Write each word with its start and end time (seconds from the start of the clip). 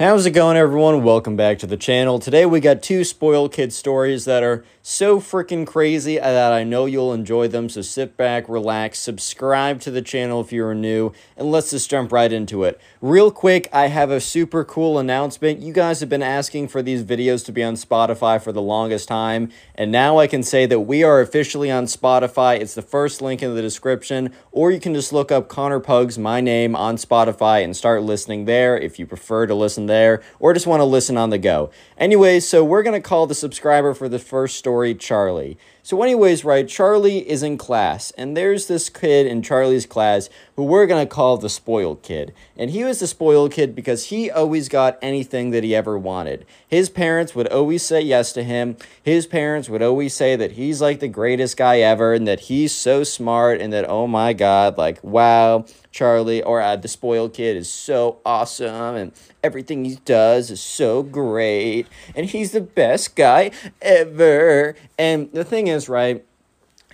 How's 0.00 0.24
it 0.24 0.30
going, 0.30 0.56
everyone? 0.56 1.04
Welcome 1.04 1.36
back 1.36 1.58
to 1.58 1.66
the 1.66 1.76
channel. 1.76 2.18
Today 2.18 2.46
we 2.46 2.60
got 2.60 2.82
two 2.82 3.04
spoiled 3.04 3.52
kid 3.52 3.70
stories 3.70 4.24
that 4.24 4.42
are 4.42 4.64
so 4.80 5.20
freaking 5.20 5.66
crazy 5.66 6.16
that 6.16 6.54
I 6.54 6.64
know 6.64 6.86
you'll 6.86 7.12
enjoy 7.12 7.48
them. 7.48 7.68
So 7.68 7.82
sit 7.82 8.16
back, 8.16 8.48
relax, 8.48 8.98
subscribe 8.98 9.78
to 9.82 9.90
the 9.90 10.00
channel 10.00 10.40
if 10.40 10.54
you're 10.54 10.74
new, 10.74 11.12
and 11.36 11.50
let's 11.50 11.68
just 11.68 11.90
jump 11.90 12.12
right 12.12 12.32
into 12.32 12.64
it. 12.64 12.80
Real 13.02 13.30
quick, 13.30 13.68
I 13.74 13.88
have 13.88 14.10
a 14.10 14.22
super 14.22 14.64
cool 14.64 14.98
announcement. 14.98 15.60
You 15.60 15.74
guys 15.74 16.00
have 16.00 16.08
been 16.08 16.22
asking 16.22 16.68
for 16.68 16.80
these 16.80 17.04
videos 17.04 17.44
to 17.44 17.52
be 17.52 17.62
on 17.62 17.74
Spotify 17.74 18.42
for 18.42 18.52
the 18.52 18.62
longest 18.62 19.06
time, 19.06 19.50
and 19.74 19.92
now 19.92 20.16
I 20.16 20.26
can 20.26 20.42
say 20.42 20.64
that 20.64 20.80
we 20.80 21.04
are 21.04 21.20
officially 21.20 21.70
on 21.70 21.84
Spotify. 21.84 22.58
It's 22.58 22.72
the 22.72 22.80
first 22.80 23.20
link 23.20 23.42
in 23.42 23.54
the 23.54 23.60
description, 23.60 24.32
or 24.50 24.70
you 24.70 24.80
can 24.80 24.94
just 24.94 25.12
look 25.12 25.30
up 25.30 25.50
Connor 25.50 25.78
Pugs, 25.78 26.18
my 26.18 26.40
name, 26.40 26.74
on 26.74 26.96
Spotify 26.96 27.62
and 27.62 27.76
start 27.76 28.02
listening 28.02 28.46
there 28.46 28.78
if 28.78 28.98
you 28.98 29.04
prefer 29.04 29.46
to 29.46 29.54
listen 29.54 29.89
there 29.90 30.22
or 30.38 30.54
just 30.54 30.66
want 30.66 30.80
to 30.80 30.84
listen 30.84 31.18
on 31.18 31.28
the 31.28 31.38
go. 31.38 31.70
Anyways, 31.98 32.48
so 32.48 32.64
we're 32.64 32.82
going 32.82 33.00
to 33.00 33.06
call 33.06 33.26
the 33.26 33.34
subscriber 33.34 33.92
for 33.92 34.08
the 34.08 34.18
first 34.18 34.56
story 34.56 34.94
Charlie. 34.94 35.58
So, 35.90 36.00
anyways, 36.04 36.44
right, 36.44 36.68
Charlie 36.68 37.28
is 37.28 37.42
in 37.42 37.58
class, 37.58 38.12
and 38.12 38.36
there's 38.36 38.68
this 38.68 38.88
kid 38.88 39.26
in 39.26 39.42
Charlie's 39.42 39.86
class 39.86 40.28
who 40.54 40.62
we're 40.62 40.86
to 40.86 41.04
call 41.04 41.36
the 41.36 41.48
spoiled 41.48 42.02
kid. 42.02 42.32
And 42.56 42.70
he 42.70 42.84
was 42.84 43.00
the 43.00 43.08
spoiled 43.08 43.50
kid 43.50 43.74
because 43.74 44.04
he 44.04 44.30
always 44.30 44.68
got 44.68 45.00
anything 45.02 45.50
that 45.50 45.64
he 45.64 45.74
ever 45.74 45.98
wanted. 45.98 46.46
His 46.68 46.90
parents 46.90 47.34
would 47.34 47.48
always 47.48 47.82
say 47.82 48.02
yes 48.02 48.32
to 48.34 48.44
him. 48.44 48.76
His 49.02 49.26
parents 49.26 49.68
would 49.68 49.82
always 49.82 50.14
say 50.14 50.36
that 50.36 50.52
he's 50.52 50.80
like 50.80 51.00
the 51.00 51.08
greatest 51.08 51.56
guy 51.56 51.80
ever 51.80 52.12
and 52.12 52.28
that 52.28 52.40
he's 52.40 52.72
so 52.72 53.02
smart 53.02 53.60
and 53.60 53.72
that, 53.72 53.88
oh 53.88 54.06
my 54.06 54.32
God, 54.32 54.78
like, 54.78 55.02
wow, 55.02 55.64
Charlie 55.90 56.42
or 56.42 56.60
uh, 56.60 56.76
the 56.76 56.88
spoiled 56.88 57.34
kid 57.34 57.56
is 57.56 57.68
so 57.68 58.18
awesome 58.24 58.94
and 58.94 59.12
everything 59.42 59.84
he 59.84 59.96
does 60.04 60.50
is 60.50 60.60
so 60.60 61.02
great 61.02 61.86
and 62.14 62.26
he's 62.26 62.52
the 62.52 62.60
best 62.60 63.16
guy 63.16 63.50
ever. 63.80 64.76
And 65.00 65.32
the 65.32 65.44
thing 65.44 65.68
is, 65.68 65.88
right? 65.88 66.24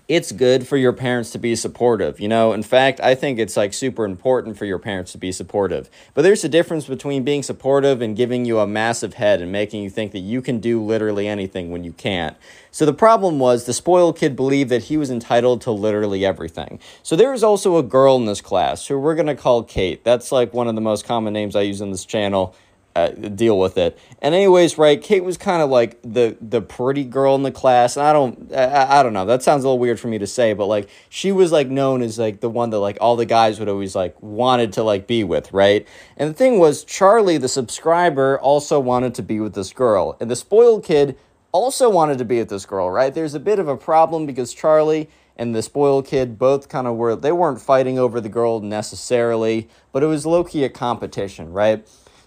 it's 0.09 0.31
good 0.31 0.69
for 0.69 0.77
your 0.77 0.93
parents 0.93 1.31
to 1.33 1.39
be 1.39 1.57
supportive. 1.57 2.21
You 2.21 2.29
know, 2.29 2.53
in 2.53 2.62
fact, 2.62 3.01
I 3.01 3.15
think 3.17 3.39
it's 3.39 3.57
like 3.57 3.75
super 3.75 4.05
important 4.05 4.57
for 4.57 4.65
your 4.65 4.79
parents 4.79 5.12
to 5.12 5.19
be 5.19 5.33
supportive. 5.33 5.91
But 6.15 6.23
there's 6.23 6.45
a 6.45 6.49
difference 6.49 6.87
between 6.87 7.25
being 7.25 7.43
supportive 7.43 8.01
and 8.01 8.17
giving 8.17 8.45
you 8.45 8.61
a 8.61 8.67
massive 8.67 9.15
head 9.15 9.41
and 9.41 9.51
making 9.51 9.83
you 9.83 9.91
think 9.91 10.12
that 10.12 10.21
you 10.21 10.41
can 10.41 10.61
do 10.61 10.81
literally 10.81 11.27
anything 11.27 11.71
when 11.71 11.83
you 11.83 11.93
can't. 11.93 12.37
So 12.71 12.87
the 12.87 12.93
problem 12.93 13.41
was 13.41 13.65
the 13.65 13.73
spoiled 13.73 14.17
kid 14.17 14.37
believed 14.37 14.71
that 14.71 14.84
he 14.84 14.97
was 14.97 15.11
entitled 15.11 15.61
to 15.62 15.73
literally 15.73 16.25
everything. 16.25 16.79
So 17.03 17.17
there 17.17 17.33
was 17.33 17.43
also 17.43 17.77
a 17.77 17.83
girl 17.83 18.17
in 18.17 18.27
this 18.27 18.41
class 18.41 18.87
who 18.87 18.99
we're 18.99 19.17
going 19.17 19.27
to 19.27 19.34
call 19.34 19.65
Kate. 19.65 20.05
That's 20.05 20.31
like 20.31 20.55
one 20.55 20.69
of 20.69 20.77
the 20.77 20.81
most 20.81 21.05
common 21.05 21.33
names 21.33 21.57
I 21.57 21.62
use 21.62 21.81
in 21.81 21.91
this 21.91 22.05
channel 22.05 22.55
uh, 22.97 23.11
deal 23.11 23.58
with 23.58 23.77
it. 23.77 23.98
And 24.22 24.34
anyways, 24.34 24.78
right, 24.78 25.00
Kate 25.02 25.22
was 25.22 25.36
kind 25.36 25.61
of 25.61 25.69
like 25.69 26.00
the 26.00 26.36
the 26.41 26.62
pretty 26.62 27.05
girl 27.05 27.34
in 27.34 27.42
the 27.42 27.53
class. 27.53 27.97
And 27.97 28.06
I 28.06 28.12
don't 28.14 28.50
I, 28.55 29.00
I 29.00 29.03
don't 29.03 29.12
know. 29.12 29.27
That 29.27 29.42
sounds 29.42 29.64
a 29.64 29.69
little 29.69 29.78
weird 29.78 30.00
for 30.00 30.08
me 30.08 30.16
to 30.16 30.27
say, 30.27 30.55
but 30.55 30.64
like 30.64 30.88
she 31.11 31.30
was 31.30 31.53
like 31.53 31.69
known 31.69 32.00
as 32.00 32.19
like 32.19 32.41
the 32.41 32.48
one 32.48 32.70
that 32.70 32.78
like 32.78 32.97
all 33.00 33.14
the 33.14 33.27
guys 33.27 33.58
would 33.58 33.69
always 33.69 33.94
like 33.94 34.20
wanted 34.22 34.72
to 34.75 34.83
like 34.83 35.06
be 35.06 35.25
with, 35.25 35.53
right? 35.53 35.86
And 36.16 36.30
the 36.30 36.34
thing 36.34 36.58
was 36.58 36.84
Charlie 36.84 37.36
the 37.36 37.48
subscriber 37.48 38.41
also 38.41 38.80
wanted 38.80 39.14
to 39.16 39.22
be 39.22 39.41
with 39.41 39.55
this 39.55 39.75
girl. 39.75 40.16
And 40.19 40.31
the 40.31 40.36
spoiled 40.36 40.83
kid 40.83 41.19
also 41.53 41.91
wanted 41.91 42.16
to 42.16 42.25
be 42.25 42.38
with 42.38 42.48
this 42.48 42.64
girl, 42.64 42.91
right? 42.91 43.12
There's 43.12 43.34
a 43.34 43.41
bit 43.41 43.58
of 43.58 43.69
a 43.69 43.77
problem 43.77 44.25
because 44.25 44.55
Charlie 44.55 45.10
and 45.36 45.55
the 45.55 45.60
spoiled 45.60 46.06
kid 46.06 46.38
both 46.38 46.70
kind 46.70 46.86
of 46.86 46.97
were 46.97 47.14
they 47.14 47.33
weren't 47.33 47.60
fighting 47.60 47.98
over 47.98 48.22
the 48.22 48.31
girl 48.31 48.60
necessarily, 48.60 49.69
but 49.92 50.03
it 50.03 50.06
was 50.06 50.25
low 50.25 50.44
key 50.44 50.64
a 50.64 50.70
competition, 50.70 51.53
right? 51.53 51.86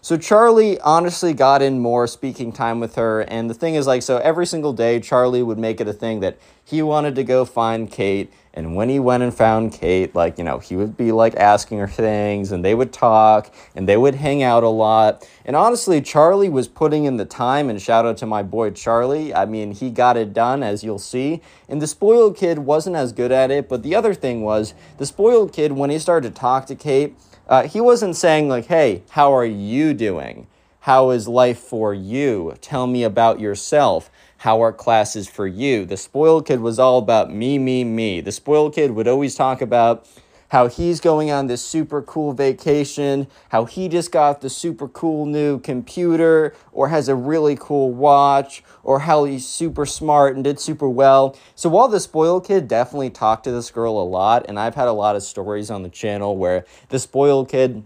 So 0.10 0.18
Charlie 0.18 0.80
honestly 0.80 1.36
got 1.36 1.62
in 1.62 1.82
more 1.82 2.08
speaking 2.08 2.52
time 2.52 2.80
with 2.80 2.96
her. 2.96 3.22
And 3.22 3.48
the 3.48 3.54
thing 3.54 3.76
is, 3.76 3.86
like, 3.86 4.02
so 4.02 4.18
every 4.18 4.48
single 4.48 4.74
day, 4.74 5.00
Charlie 5.00 5.44
would 5.44 5.60
make 5.60 5.80
it 5.80 5.88
a 5.88 5.94
thing 5.94 6.22
that 6.22 6.40
he 6.66 6.82
wanted 6.82 7.14
to 7.14 7.24
go 7.24 7.46
find 7.46 7.92
Kate. 7.92 8.34
And 8.56 8.76
when 8.76 8.89
he 8.89 9.00
went 9.00 9.22
and 9.22 9.32
found 9.32 9.72
Kate, 9.72 10.16
like, 10.16 10.39
you 10.39 10.44
know, 10.44 10.58
he 10.58 10.76
would 10.76 10.98
be 10.98 11.11
like 11.11 11.36
asking 11.36 11.78
her 11.78 11.88
things 11.88 12.52
and 12.52 12.66
they 12.66 12.73
would 12.73 12.92
talk 12.92 13.54
and 13.76 13.88
they 13.88 13.98
would 13.98 14.16
hang 14.16 14.42
out 14.42 14.64
a 14.64 14.70
lot. 14.70 15.30
And 15.45 15.56
honestly, 15.56 16.02
Charlie 16.02 16.50
was 16.50 16.67
putting 16.67 17.06
in 17.06 17.17
the 17.17 17.26
time. 17.26 17.70
And 17.70 17.80
shout 17.80 18.08
out 18.08 18.17
to 18.17 18.26
my 18.26 18.42
boy 18.42 18.72
Charlie. 18.72 19.32
I 19.32 19.45
mean, 19.45 19.73
he 19.73 19.92
got 19.92 20.17
it 20.17 20.33
done, 20.33 20.64
as 20.64 20.83
you'll 20.83 20.98
see. 20.98 21.44
And 21.67 21.80
the 21.83 21.88
spoiled 21.88 22.36
kid 22.36 22.58
wasn't 22.58 22.95
as 22.95 23.12
good 23.12 23.32
at 23.32 23.52
it. 23.52 23.70
But 23.70 23.83
the 23.83 23.94
other 23.94 24.16
thing 24.16 24.42
was, 24.42 24.73
the 24.98 25.06
spoiled 25.06 25.54
kid, 25.54 25.73
when 25.73 25.92
he 25.92 26.00
started 26.00 26.33
to 26.33 26.39
talk 26.39 26.66
to 26.66 26.73
Kate, 26.73 27.16
uh, 27.49 27.67
he 27.67 27.82
wasn't 27.82 28.15
saying, 28.15 28.48
like, 28.48 28.67
hey, 28.67 29.02
how 29.10 29.33
are 29.36 29.45
you 29.45 29.93
doing? 29.95 30.45
How 30.82 31.10
is 31.10 31.27
life 31.27 31.58
for 31.58 31.93
you? 31.93 32.55
Tell 32.61 32.86
me 32.87 33.04
about 33.04 33.39
yourself. 33.39 34.10
How 34.37 34.61
are 34.64 34.71
classes 34.71 35.27
for 35.27 35.48
you? 35.48 35.83
The 35.83 35.98
spoiled 35.98 36.45
kid 36.45 36.61
was 36.61 36.80
all 36.80 36.99
about 36.99 37.33
me, 37.33 37.58
me, 37.58 37.83
me. 37.83 38.21
The 38.21 38.32
spoiled 38.32 38.76
kid 38.76 38.92
would 38.92 39.08
always 39.08 39.36
talk 39.36 39.61
about 39.61 40.08
how 40.49 40.67
he's 40.67 40.99
going 40.99 41.32
on 41.32 41.48
this 41.48 41.64
super 41.64 42.02
cool 42.02 42.33
vacation, 42.33 43.27
how 43.49 43.65
he 43.65 43.87
just 43.87 44.11
got 44.11 44.42
the 44.42 44.49
super 44.49 44.87
cool 44.87 45.26
new 45.26 45.60
computer 45.60 46.54
or 46.71 46.89
has 46.89 47.08
a 47.08 47.15
really 47.15 47.55
cool 47.60 47.92
watch, 47.92 48.64
or 48.83 48.99
how 48.99 49.23
he's 49.23 49.48
super 49.48 49.86
smart 49.86 50.36
and 50.36 50.43
did 50.43 50.59
super 50.59 50.89
well. 50.89 51.38
So 51.55 51.70
while 51.70 51.88
the 51.88 51.99
spoiled 51.99 52.45
kid 52.45 52.67
definitely 52.67 53.09
talked 53.09 53.43
to 53.45 53.52
this 53.52 53.71
girl 53.71 53.99
a 53.99 54.04
lot, 54.04 54.45
and 54.48 54.59
I've 54.59 54.76
had 54.76 54.88
a 54.88 54.93
lot 54.93 55.15
of 55.15 55.23
stories 55.23 55.70
on 55.70 55.83
the 55.83 55.89
channel 55.89 56.36
where 56.38 56.65
the 56.89 56.99
spoiled 56.99 57.49
kid 57.49 57.83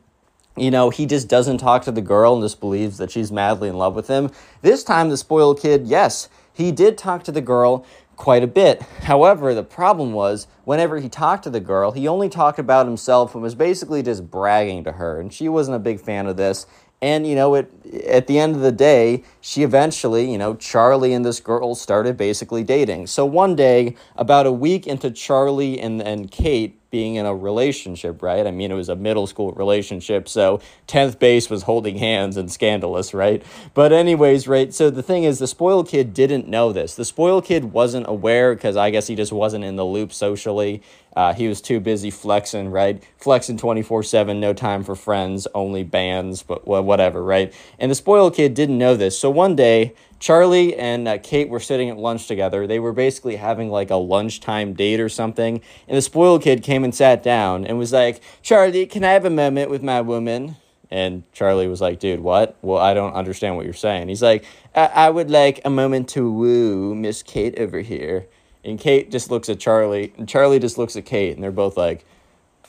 you 0.55 0.69
know, 0.69 0.91
he 0.91 1.07
just 1.07 1.27
doesn't 1.27 1.57
talk 1.57 1.81
to 1.83 1.91
the 1.91 2.01
girl 2.01 2.33
and 2.33 2.43
just 2.43 2.59
believes 2.59 2.99
that 2.99 3.09
she's 3.09 3.31
madly 3.31 3.69
in 3.69 3.75
love 3.75 3.95
with 3.95 4.07
him. 4.07 4.29
This 4.61 4.83
time, 4.83 5.09
the 5.09 5.17
spoiled 5.17 5.59
kid, 5.59 5.87
yes, 5.87 6.29
he 6.53 6.71
did 6.71 6.97
talk 6.97 7.23
to 7.23 7.31
the 7.31 7.41
girl, 7.41 7.85
quite 8.15 8.43
a 8.43 8.47
bit. 8.47 8.81
However, 9.01 9.53
the 9.53 9.63
problem 9.63 10.13
was 10.13 10.47
whenever 10.65 10.99
he 10.99 11.09
talked 11.09 11.43
to 11.43 11.49
the 11.49 11.59
girl, 11.59 11.91
he 11.91 12.07
only 12.07 12.29
talked 12.29 12.59
about 12.59 12.85
himself 12.85 13.33
and 13.33 13.43
was 13.43 13.55
basically 13.55 14.03
just 14.03 14.29
bragging 14.29 14.83
to 14.83 14.93
her, 14.93 15.19
and 15.19 15.33
she 15.33 15.49
wasn't 15.49 15.75
a 15.75 15.79
big 15.79 15.99
fan 15.99 16.27
of 16.27 16.37
this. 16.37 16.65
And 17.01 17.27
you 17.27 17.35
know, 17.35 17.55
it 17.55 17.69
at 18.05 18.27
the 18.27 18.39
end 18.39 18.55
of 18.55 18.61
the 18.61 18.71
day, 18.71 19.23
she 19.41 19.63
eventually, 19.63 20.31
you 20.31 20.37
know, 20.37 20.55
Charlie 20.55 21.13
and 21.13 21.25
this 21.25 21.41
girl 21.41 21.75
started 21.75 22.15
basically 22.15 22.63
dating. 22.63 23.07
So 23.07 23.25
one 23.25 23.55
day, 23.55 23.95
about 24.15 24.45
a 24.45 24.53
week 24.53 24.87
into 24.87 25.11
Charlie 25.11 25.79
and, 25.81 26.01
and 26.01 26.31
Kate 26.31 26.79
being 26.93 27.15
in 27.15 27.25
a 27.25 27.35
relationship, 27.35 28.21
right? 28.21 28.45
I 28.45 28.51
mean, 28.51 28.69
it 28.69 28.75
was 28.75 28.87
a 28.87 28.95
middle 28.95 29.25
school 29.25 29.51
relationship, 29.53 30.29
so 30.29 30.61
10th 30.87 31.17
base 31.17 31.49
was 31.49 31.63
holding 31.63 31.97
hands 31.97 32.37
and 32.37 32.51
scandalous, 32.51 33.15
right? 33.15 33.41
But, 33.73 33.91
anyways, 33.91 34.47
right? 34.47 34.71
So 34.71 34.91
the 34.91 35.01
thing 35.01 35.23
is, 35.23 35.39
the 35.39 35.47
spoiled 35.47 35.89
kid 35.89 36.13
didn't 36.13 36.47
know 36.47 36.71
this. 36.71 36.93
The 36.93 37.03
spoiled 37.03 37.45
kid 37.45 37.73
wasn't 37.73 38.05
aware 38.07 38.53
because 38.53 38.77
I 38.77 38.91
guess 38.91 39.07
he 39.07 39.15
just 39.15 39.31
wasn't 39.31 39.63
in 39.63 39.75
the 39.75 39.83
loop 39.83 40.13
socially. 40.13 40.83
Uh, 41.15 41.33
he 41.33 41.47
was 41.47 41.61
too 41.61 41.79
busy 41.79 42.11
flexing, 42.11 42.69
right? 42.69 43.03
Flexing 43.17 43.57
24 43.57 44.03
7, 44.03 44.39
no 44.39 44.53
time 44.53 44.83
for 44.83 44.95
friends, 44.95 45.47
only 45.55 45.83
bands, 45.83 46.43
but 46.43 46.67
whatever, 46.67 47.23
right? 47.23 47.51
And 47.79 47.89
the 47.89 47.95
spoiled 47.95 48.35
kid 48.35 48.53
didn't 48.53 48.77
know 48.77 48.95
this. 48.95 49.17
So 49.17 49.31
one 49.31 49.55
day, 49.55 49.95
Charlie 50.23 50.73
and 50.77 51.05
uh, 51.05 51.17
Kate 51.17 51.49
were 51.49 51.59
sitting 51.59 51.89
at 51.89 51.97
lunch 51.97 52.27
together. 52.27 52.65
They 52.65 52.79
were 52.79 52.93
basically 52.93 53.35
having 53.35 53.69
like 53.69 53.89
a 53.89 53.97
lunchtime 53.97 54.71
date 54.71 55.01
or 55.01 55.09
something. 55.09 55.59
And 55.85 55.97
the 55.97 56.01
spoiled 56.01 56.43
kid 56.43 56.63
came 56.63 56.85
and 56.85 56.95
sat 56.95 57.21
down 57.21 57.65
and 57.65 57.77
was 57.77 57.91
like, 57.91 58.21
Charlie, 58.41 58.85
can 58.85 59.03
I 59.03 59.11
have 59.11 59.25
a 59.25 59.29
moment 59.29 59.69
with 59.69 59.83
my 59.83 59.99
woman? 59.99 60.55
And 60.89 61.29
Charlie 61.33 61.67
was 61.67 61.81
like, 61.81 61.99
dude, 61.99 62.21
what? 62.21 62.55
Well, 62.61 62.77
I 62.77 62.93
don't 62.93 63.11
understand 63.11 63.57
what 63.57 63.65
you're 63.65 63.73
saying. 63.73 64.07
He's 64.07 64.21
like, 64.21 64.45
I, 64.73 64.85
I 64.85 65.09
would 65.09 65.29
like 65.29 65.59
a 65.65 65.69
moment 65.69 66.07
to 66.11 66.31
woo 66.31 66.95
Miss 66.95 67.21
Kate 67.21 67.59
over 67.59 67.81
here. 67.81 68.25
And 68.63 68.79
Kate 68.79 69.11
just 69.11 69.29
looks 69.29 69.49
at 69.49 69.59
Charlie, 69.59 70.13
and 70.17 70.29
Charlie 70.29 70.59
just 70.59 70.77
looks 70.77 70.95
at 70.95 71.03
Kate, 71.03 71.35
and 71.35 71.43
they're 71.43 71.51
both 71.51 71.75
like, 71.75 72.05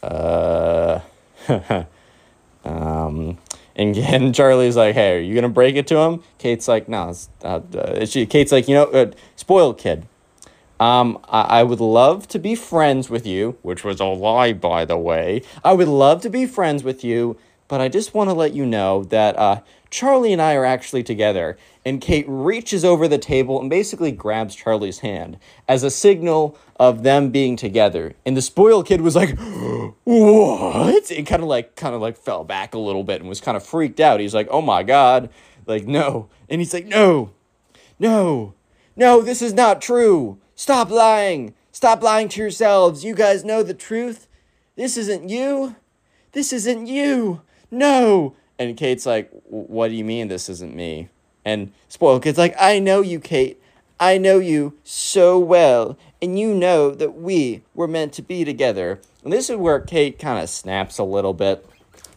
uh, 0.02 0.98
um, 2.64 3.38
and, 3.76 3.96
and 3.98 4.34
Charlie's 4.34 4.76
like, 4.76 4.94
hey, 4.94 5.18
are 5.18 5.20
you 5.20 5.34
going 5.34 5.42
to 5.42 5.48
break 5.48 5.76
it 5.76 5.86
to 5.88 5.96
him? 5.98 6.22
Kate's 6.38 6.68
like, 6.68 6.88
no. 6.88 7.14
Uh, 7.42 7.60
uh, 7.76 8.06
she, 8.06 8.26
Kate's 8.26 8.52
like, 8.52 8.68
you 8.68 8.74
know, 8.74 8.84
uh, 8.86 9.10
spoiled 9.36 9.78
kid. 9.78 10.06
Um, 10.80 11.18
I, 11.28 11.60
I 11.60 11.62
would 11.62 11.80
love 11.80 12.26
to 12.28 12.38
be 12.38 12.54
friends 12.54 13.08
with 13.08 13.26
you, 13.26 13.56
which 13.62 13.84
was 13.84 14.00
a 14.00 14.06
lie, 14.06 14.52
by 14.52 14.84
the 14.84 14.98
way. 14.98 15.42
I 15.64 15.72
would 15.72 15.88
love 15.88 16.20
to 16.22 16.30
be 16.30 16.46
friends 16.46 16.82
with 16.82 17.04
you, 17.04 17.36
but 17.68 17.80
I 17.80 17.88
just 17.88 18.14
want 18.14 18.30
to 18.30 18.34
let 18.34 18.52
you 18.52 18.66
know 18.66 19.04
that 19.04 19.38
uh, 19.38 19.60
Charlie 19.90 20.32
and 20.32 20.42
I 20.42 20.54
are 20.54 20.64
actually 20.64 21.02
together. 21.02 21.56
And 21.84 22.00
Kate 22.00 22.24
reaches 22.26 22.84
over 22.84 23.06
the 23.06 23.18
table 23.18 23.60
and 23.60 23.68
basically 23.70 24.10
grabs 24.10 24.54
Charlie's 24.54 25.00
hand 25.00 25.38
as 25.68 25.82
a 25.82 25.90
signal 25.90 26.58
of 26.80 27.02
them 27.02 27.30
being 27.30 27.56
together. 27.56 28.14
And 28.24 28.36
the 28.36 28.42
spoiled 28.42 28.86
kid 28.86 29.02
was 29.02 29.14
like, 29.14 29.38
"What?" 30.04 31.10
It 31.10 31.26
kind 31.26 31.42
of 31.42 31.48
like 31.48 31.76
kind 31.76 31.94
of 31.94 32.00
like 32.00 32.16
fell 32.16 32.42
back 32.42 32.74
a 32.74 32.78
little 32.78 33.04
bit 33.04 33.20
and 33.20 33.28
was 33.28 33.40
kind 33.40 33.56
of 33.56 33.64
freaked 33.64 34.00
out. 34.00 34.20
He's 34.20 34.34
like, 34.34 34.48
"Oh 34.50 34.62
my 34.62 34.82
god." 34.82 35.30
Like, 35.66 35.86
"No." 35.86 36.28
And 36.48 36.60
he's 36.60 36.74
like, 36.74 36.86
"No. 36.86 37.30
No. 37.98 38.54
No, 38.96 39.22
this 39.22 39.42
is 39.42 39.52
not 39.52 39.80
true. 39.80 40.38
Stop 40.54 40.90
lying. 40.90 41.54
Stop 41.72 42.02
lying 42.02 42.28
to 42.30 42.40
yourselves. 42.40 43.04
You 43.04 43.14
guys 43.14 43.44
know 43.44 43.62
the 43.62 43.74
truth. 43.74 44.28
This 44.76 44.96
isn't 44.96 45.28
you. 45.28 45.76
This 46.32 46.52
isn't 46.52 46.86
you. 46.86 47.42
No." 47.74 48.34
And 48.58 48.76
Kate's 48.76 49.06
like, 49.06 49.30
what 49.48 49.88
do 49.88 49.94
you 49.94 50.04
mean 50.04 50.28
this 50.28 50.48
isn't 50.48 50.74
me? 50.74 51.08
And 51.44 51.72
spoiled 51.88 52.22
kid's 52.22 52.38
like, 52.38 52.54
I 52.58 52.78
know 52.78 53.00
you, 53.00 53.20
Kate. 53.20 53.60
I 53.98 54.18
know 54.18 54.38
you 54.38 54.74
so 54.82 55.38
well, 55.38 55.96
and 56.20 56.38
you 56.38 56.54
know 56.54 56.90
that 56.90 57.14
we 57.14 57.62
were 57.74 57.86
meant 57.86 58.12
to 58.14 58.22
be 58.22 58.44
together. 58.44 59.00
And 59.22 59.32
this 59.32 59.48
is 59.48 59.56
where 59.56 59.80
Kate 59.80 60.18
kind 60.18 60.42
of 60.42 60.48
snaps 60.48 60.98
a 60.98 61.04
little 61.04 61.34
bit. 61.34 61.64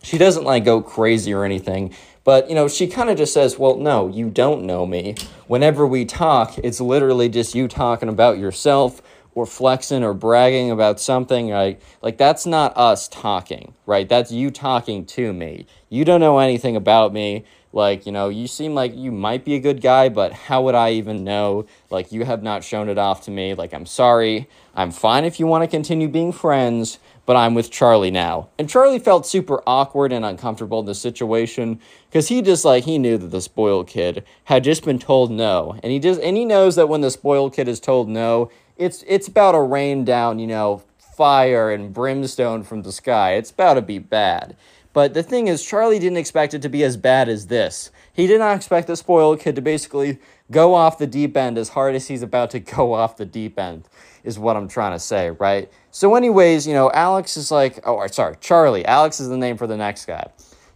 She 0.01 0.17
doesn't 0.17 0.43
like 0.43 0.65
go 0.65 0.81
crazy 0.81 1.33
or 1.33 1.43
anything, 1.43 1.93
but 2.23 2.49
you 2.49 2.55
know, 2.55 2.67
she 2.67 2.87
kind 2.87 3.09
of 3.09 3.17
just 3.17 3.33
says, 3.33 3.59
"Well, 3.59 3.75
no, 3.75 4.07
you 4.07 4.29
don't 4.29 4.63
know 4.63 4.85
me. 4.85 5.15
Whenever 5.47 5.85
we 5.85 6.05
talk, 6.05 6.57
it's 6.59 6.81
literally 6.81 7.29
just 7.29 7.53
you 7.53 7.67
talking 7.67 8.09
about 8.09 8.37
yourself 8.37 9.01
or 9.37 9.45
flexing 9.45 10.03
or 10.03 10.15
bragging 10.15 10.71
about 10.71 10.99
something 10.99 11.51
right? 11.51 11.79
Like 12.01 12.17
that's 12.17 12.47
not 12.47 12.75
us 12.75 13.07
talking 13.07 13.75
right? 13.85 14.09
That's 14.09 14.31
you 14.31 14.49
talking 14.49 15.05
to 15.05 15.31
me. 15.31 15.67
You 15.89 16.05
don't 16.05 16.19
know 16.19 16.39
anything 16.39 16.75
about 16.75 17.13
me. 17.13 17.45
Like 17.71 18.07
you 18.07 18.11
know 18.11 18.29
you 18.29 18.47
seem 18.47 18.73
like 18.73 18.95
you 18.95 19.11
might 19.11 19.45
be 19.45 19.53
a 19.53 19.59
good 19.59 19.79
guy 19.79 20.09
but 20.09 20.33
how 20.33 20.63
would 20.63 20.73
i 20.73 20.89
even 20.93 21.23
know? 21.23 21.67
Like 21.91 22.11
you 22.11 22.25
have 22.25 22.41
not 22.41 22.63
shown 22.63 22.89
it 22.89 22.97
off 22.97 23.25
to 23.25 23.31
me. 23.31 23.53
Like 23.53 23.75
i'm 23.75 23.85
sorry. 23.85 24.49
I'm 24.73 24.89
fine 24.89 25.23
if 25.23 25.39
you 25.39 25.45
want 25.45 25.63
to 25.63 25.67
continue 25.67 26.07
being 26.07 26.31
friends 26.31 26.97
but 27.27 27.35
i'm 27.35 27.53
with 27.53 27.69
charlie 27.69 28.09
now. 28.09 28.49
And 28.57 28.67
charlie 28.67 28.97
felt 28.97 29.27
super 29.27 29.61
awkward 29.67 30.11
and 30.11 30.25
uncomfortable 30.25 30.79
in 30.79 30.87
the 30.87 30.95
situation 30.95 31.79
because 32.09 32.29
he 32.29 32.41
just 32.41 32.65
like 32.65 32.85
he 32.85 32.97
knew 32.97 33.19
that 33.19 33.27
the 33.27 33.41
spoiled 33.41 33.87
kid 33.87 34.23
had 34.45 34.63
just 34.63 34.83
been 34.83 34.97
told 34.97 35.29
no. 35.29 35.79
And 35.83 35.91
he 35.91 35.99
just 35.99 36.19
and 36.21 36.35
he 36.35 36.43
knows 36.43 36.75
that 36.75 36.89
when 36.89 37.01
the 37.01 37.11
spoiled 37.11 37.53
kid 37.53 37.67
is 37.67 37.79
told 37.79 38.09
no 38.09 38.49
it's 38.77 39.03
it's 39.07 39.27
about 39.27 39.53
to 39.53 39.61
rain 39.61 40.05
down, 40.05 40.39
you 40.39 40.47
know, 40.47 40.83
fire 41.15 41.71
and 41.71 41.93
brimstone 41.93 42.63
from 42.63 42.83
the 42.83 42.91
sky. 42.91 43.33
It's 43.33 43.51
about 43.51 43.75
to 43.75 43.81
be 43.81 43.99
bad. 43.99 44.55
But 44.93 45.13
the 45.13 45.21
thing 45.21 45.47
is, 45.47 45.63
Charlie 45.63 45.99
didn't 45.99 46.17
expect 46.17 46.53
it 46.53 46.61
to 46.63 46.69
be 46.69 46.83
as 46.83 46.97
bad 46.97 47.29
as 47.29 47.47
this. 47.47 47.91
He 48.13 48.25
did 48.25 48.39
not 48.39 48.55
expect 48.55 48.87
the 48.87 48.95
spoiled 48.95 49.39
kid 49.39 49.55
to 49.55 49.61
basically 49.61 50.17
go 50.49 50.73
off 50.73 50.97
the 50.97 51.05
deep 51.05 51.37
end 51.37 51.57
as 51.57 51.69
hard 51.69 51.93
as 51.93 52.07
he's 52.07 52.23
about 52.23 52.49
to 52.51 52.59
go 52.59 52.93
off 52.93 53.17
the 53.17 53.25
deep 53.25 53.59
end, 53.59 53.87
is 54.23 54.39
what 54.39 54.55
I'm 54.55 54.67
trying 54.67 54.93
to 54.93 54.99
say, 54.99 55.29
right? 55.29 55.71
So, 55.91 56.15
anyways, 56.15 56.65
you 56.65 56.73
know, 56.73 56.89
Alex 56.91 57.37
is 57.37 57.51
like, 57.51 57.79
oh, 57.85 58.05
sorry, 58.07 58.37
Charlie. 58.41 58.85
Alex 58.85 59.19
is 59.19 59.29
the 59.29 59.37
name 59.37 59.57
for 59.57 59.67
the 59.67 59.77
next 59.77 60.05
guy. 60.05 60.27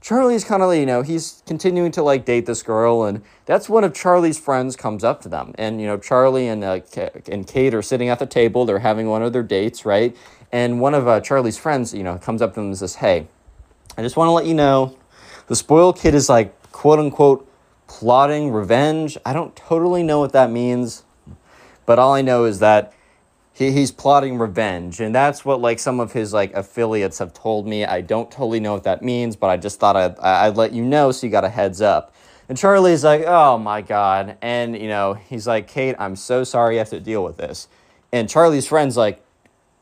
Charlie's 0.02 0.44
kind 0.44 0.64
of, 0.64 0.74
you 0.74 0.88
know, 0.88 1.04
he's 1.04 1.44
continuing 1.46 1.92
to 1.92 2.02
like 2.02 2.26
date 2.26 2.48
this 2.48 2.64
girl, 2.64 3.04
and 3.04 3.22
that's 3.46 3.70
one 3.70 3.84
of 3.84 3.94
Charlie's 3.94 4.40
friends 4.40 4.76
comes 4.76 5.04
up 5.04 5.22
to 5.22 5.30
them. 5.30 5.54
And, 5.60 5.80
you 5.80 5.86
know, 5.86 5.98
Charlie 5.98 6.48
and, 6.48 6.64
uh, 6.64 6.80
and 7.28 7.48
Kate 7.48 7.74
are 7.76 7.84
sitting 7.84 8.10
at 8.10 8.18
the 8.18 8.26
table, 8.26 8.66
they're 8.66 8.80
having 8.80 9.08
one 9.08 9.22
of 9.22 9.32
their 9.32 9.44
dates, 9.44 9.86
right? 9.86 10.18
And 10.52 10.80
one 10.80 10.96
of 10.96 11.08
uh, 11.08 11.22
Charlie's 11.22 11.60
friends, 11.60 11.94
you 11.94 12.04
know, 12.04 12.18
comes 12.18 12.42
up 12.42 12.56
to 12.56 12.60
them 12.60 12.68
and 12.68 12.78
says, 12.78 12.96
Hey, 12.96 13.28
I 13.96 14.02
just 14.02 14.18
want 14.18 14.28
to 14.28 14.32
let 14.32 14.48
you 14.48 14.56
know 14.56 14.98
the 15.48 15.56
spoiled 15.56 15.98
kid 16.00 16.16
is 16.16 16.30
like, 16.30 16.60
quote 16.72 16.98
unquote, 16.98 17.48
plotting 17.88 18.52
revenge. 18.52 19.18
I 19.26 19.34
don't 19.34 19.56
totally 19.56 20.02
know 20.02 20.20
what 20.20 20.34
that 20.34 20.50
means, 20.50 21.04
but 21.86 22.00
all 22.00 22.14
I 22.14 22.22
know 22.22 22.46
is 22.46 22.60
that 22.60 22.94
he, 23.54 23.72
he's 23.72 23.92
plotting 23.92 24.38
revenge. 24.38 25.00
And 25.00 25.14
that's 25.14 25.44
what 25.44 25.62
like 25.62 25.80
some 25.80 26.00
of 26.00 26.14
his 26.14 26.34
like 26.34 26.54
affiliates 26.54 27.20
have 27.20 27.34
told 27.34 27.68
me. 27.68 27.86
I 27.86 28.02
don't 28.02 28.32
totally 28.32 28.60
know 28.60 28.74
what 28.74 28.84
that 28.84 29.02
means 29.02 29.36
but 29.36 29.50
i 29.50 29.58
just 29.58 29.80
thought 29.80 29.96
i'd, 29.96 30.18
I'd 30.20 30.56
let 30.56 30.74
you 30.74 30.84
know 30.84 31.12
so 31.12 31.28
you 31.28 31.32
got 31.32 31.44
a 31.44 31.50
heads 31.50 31.82
up. 31.82 32.14
And 32.50 32.58
charlie's 32.58 33.04
like 33.04 33.24
oh 33.26 33.58
my 33.58 33.82
god. 33.82 34.38
And 34.42 34.78
you 34.78 34.88
know 34.88 35.14
he's 35.14 35.48
like 35.48 35.68
kate 35.68 35.96
i'm 36.00 36.16
so 36.16 36.44
sorry 36.44 36.76
you 36.76 36.80
have 36.80 36.90
to 36.90 37.00
deal 37.00 37.24
with 37.24 37.38
this. 37.38 37.68
And 38.12 38.30
charlie's 38.30 38.68
friends 38.68 38.98
like 38.98 39.24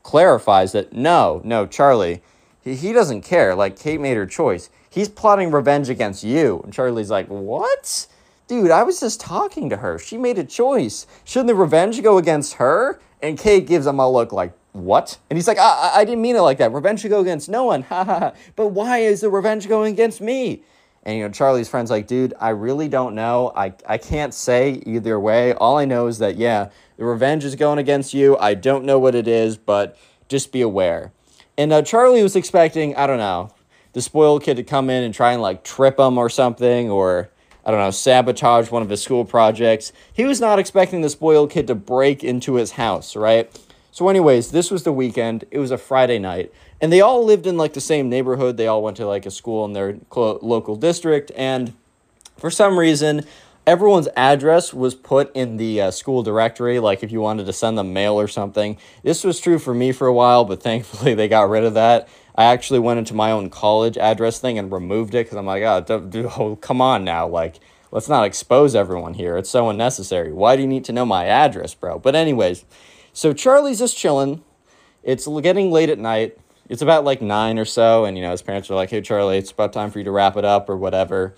clarifies 0.02 0.72
that 0.72 0.92
no 0.92 1.40
no 1.44 1.66
charlie 1.66 2.22
he, 2.62 2.74
he 2.74 2.92
doesn't 2.92 3.22
care. 3.22 3.54
Like 3.54 3.78
kate 3.78 4.00
made 4.00 4.16
her 4.16 4.26
choice. 4.26 4.70
He's 4.88 5.08
plotting 5.08 5.50
revenge 5.50 5.88
against 5.88 6.24
you. 6.24 6.60
And 6.64 6.72
charlie's 6.72 7.10
like 7.10 7.28
what 7.28 8.06
dude 8.50 8.70
i 8.70 8.82
was 8.82 9.00
just 9.00 9.18
talking 9.18 9.70
to 9.70 9.78
her 9.78 9.98
she 9.98 10.18
made 10.18 10.36
a 10.36 10.44
choice 10.44 11.06
shouldn't 11.24 11.46
the 11.48 11.54
revenge 11.54 12.02
go 12.02 12.18
against 12.18 12.54
her 12.54 13.00
and 13.22 13.38
Kate 13.38 13.66
gives 13.66 13.86
him 13.86 13.98
a 13.98 14.10
look 14.10 14.32
like, 14.32 14.52
what? 14.72 15.18
And 15.28 15.36
he's 15.36 15.48
like, 15.48 15.58
I, 15.58 15.92
I 15.96 16.04
didn't 16.04 16.22
mean 16.22 16.36
it 16.36 16.40
like 16.40 16.58
that. 16.58 16.72
Revenge 16.72 17.00
should 17.00 17.10
go 17.10 17.20
against 17.20 17.48
no 17.48 17.64
one. 17.64 17.82
Ha 17.90 18.04
ha 18.04 18.18
ha. 18.18 18.32
But 18.56 18.68
why 18.68 18.98
is 18.98 19.20
the 19.20 19.28
revenge 19.28 19.68
going 19.68 19.92
against 19.92 20.20
me? 20.20 20.62
And 21.02 21.16
you 21.16 21.24
know, 21.24 21.30
Charlie's 21.30 21.68
friend's 21.68 21.90
like, 21.90 22.06
dude, 22.06 22.34
I 22.38 22.50
really 22.50 22.88
don't 22.88 23.14
know. 23.14 23.52
I, 23.56 23.72
I 23.86 23.98
can't 23.98 24.34
say 24.34 24.82
either 24.86 25.18
way. 25.18 25.54
All 25.54 25.78
I 25.78 25.86
know 25.86 26.06
is 26.06 26.18
that, 26.18 26.36
yeah, 26.36 26.70
the 26.98 27.04
revenge 27.04 27.44
is 27.44 27.56
going 27.56 27.78
against 27.78 28.12
you. 28.14 28.36
I 28.38 28.54
don't 28.54 28.84
know 28.84 28.98
what 28.98 29.14
it 29.14 29.26
is, 29.26 29.56
but 29.56 29.96
just 30.28 30.52
be 30.52 30.60
aware. 30.60 31.12
And 31.56 31.72
uh, 31.72 31.82
Charlie 31.82 32.22
was 32.22 32.36
expecting, 32.36 32.94
I 32.96 33.06
don't 33.06 33.18
know, 33.18 33.50
the 33.92 34.02
spoiled 34.02 34.44
kid 34.44 34.56
to 34.56 34.62
come 34.62 34.88
in 34.88 35.02
and 35.02 35.12
try 35.12 35.32
and 35.32 35.42
like 35.42 35.64
trip 35.64 35.98
him 35.98 36.16
or 36.16 36.28
something, 36.28 36.90
or 36.90 37.30
I 37.64 37.70
don't 37.70 37.80
know, 37.80 37.90
sabotage 37.90 38.70
one 38.70 38.82
of 38.82 38.88
his 38.88 39.02
school 39.02 39.24
projects. 39.24 39.92
He 40.12 40.24
was 40.24 40.40
not 40.40 40.58
expecting 40.58 41.02
the 41.02 41.10
spoiled 41.10 41.50
kid 41.50 41.66
to 41.66 41.74
break 41.74 42.24
into 42.24 42.54
his 42.54 42.72
house, 42.72 43.14
right? 43.14 43.50
So, 43.92 44.08
anyways, 44.08 44.52
this 44.52 44.70
was 44.70 44.84
the 44.84 44.92
weekend. 44.92 45.44
It 45.50 45.58
was 45.58 45.70
a 45.70 45.78
Friday 45.78 46.18
night. 46.18 46.52
And 46.80 46.92
they 46.92 47.00
all 47.00 47.24
lived 47.24 47.46
in 47.46 47.56
like 47.56 47.74
the 47.74 47.80
same 47.80 48.08
neighborhood. 48.08 48.56
They 48.56 48.66
all 48.66 48.82
went 48.82 48.96
to 48.98 49.06
like 49.06 49.26
a 49.26 49.30
school 49.30 49.64
in 49.64 49.72
their 49.72 49.98
local 50.14 50.76
district. 50.76 51.32
And 51.36 51.74
for 52.36 52.50
some 52.50 52.78
reason, 52.78 53.24
everyone's 53.70 54.08
address 54.16 54.74
was 54.74 54.96
put 54.96 55.30
in 55.32 55.56
the 55.56 55.80
uh, 55.80 55.90
school 55.92 56.24
directory, 56.24 56.80
like 56.80 57.04
if 57.04 57.12
you 57.12 57.20
wanted 57.20 57.46
to 57.46 57.52
send 57.52 57.78
them 57.78 57.92
mail 57.92 58.18
or 58.18 58.26
something. 58.26 58.76
This 59.04 59.22
was 59.22 59.38
true 59.38 59.60
for 59.60 59.72
me 59.72 59.92
for 59.92 60.08
a 60.08 60.12
while, 60.12 60.44
but 60.44 60.60
thankfully 60.68 61.14
they 61.14 61.28
got 61.28 61.48
rid 61.48 61.62
of 61.62 61.74
that. 61.74 62.08
I 62.34 62.46
actually 62.46 62.80
went 62.80 62.98
into 62.98 63.14
my 63.14 63.30
own 63.30 63.48
college 63.48 63.96
address 63.96 64.40
thing 64.40 64.58
and 64.58 64.72
removed 64.72 65.14
it 65.14 65.26
because 65.26 65.38
I'm 65.38 65.46
like, 65.46 65.62
oh, 65.62 65.82
do, 65.82 66.04
do, 66.04 66.30
oh, 66.36 66.56
come 66.56 66.80
on 66.80 67.04
now. 67.04 67.28
Like, 67.28 67.60
let's 67.92 68.08
not 68.08 68.24
expose 68.24 68.74
everyone 68.74 69.14
here. 69.14 69.36
It's 69.36 69.50
so 69.50 69.70
unnecessary. 69.70 70.32
Why 70.32 70.56
do 70.56 70.62
you 70.62 70.68
need 70.68 70.84
to 70.86 70.92
know 70.92 71.06
my 71.06 71.26
address, 71.26 71.72
bro? 71.72 72.00
But, 72.00 72.16
anyways, 72.16 72.64
so 73.12 73.32
Charlie's 73.32 73.78
just 73.78 73.96
chilling. 73.96 74.42
It's 75.04 75.28
getting 75.28 75.70
late 75.70 75.90
at 75.90 75.98
night. 76.00 76.36
It's 76.68 76.82
about 76.82 77.04
like 77.04 77.22
nine 77.22 77.56
or 77.56 77.64
so. 77.64 78.04
And, 78.04 78.16
you 78.16 78.24
know, 78.24 78.32
his 78.32 78.42
parents 78.42 78.68
are 78.68 78.74
like, 78.74 78.90
hey, 78.90 79.00
Charlie, 79.00 79.38
it's 79.38 79.52
about 79.52 79.72
time 79.72 79.92
for 79.92 79.98
you 79.98 80.04
to 80.06 80.10
wrap 80.10 80.36
it 80.36 80.44
up 80.44 80.68
or 80.68 80.76
whatever. 80.76 81.36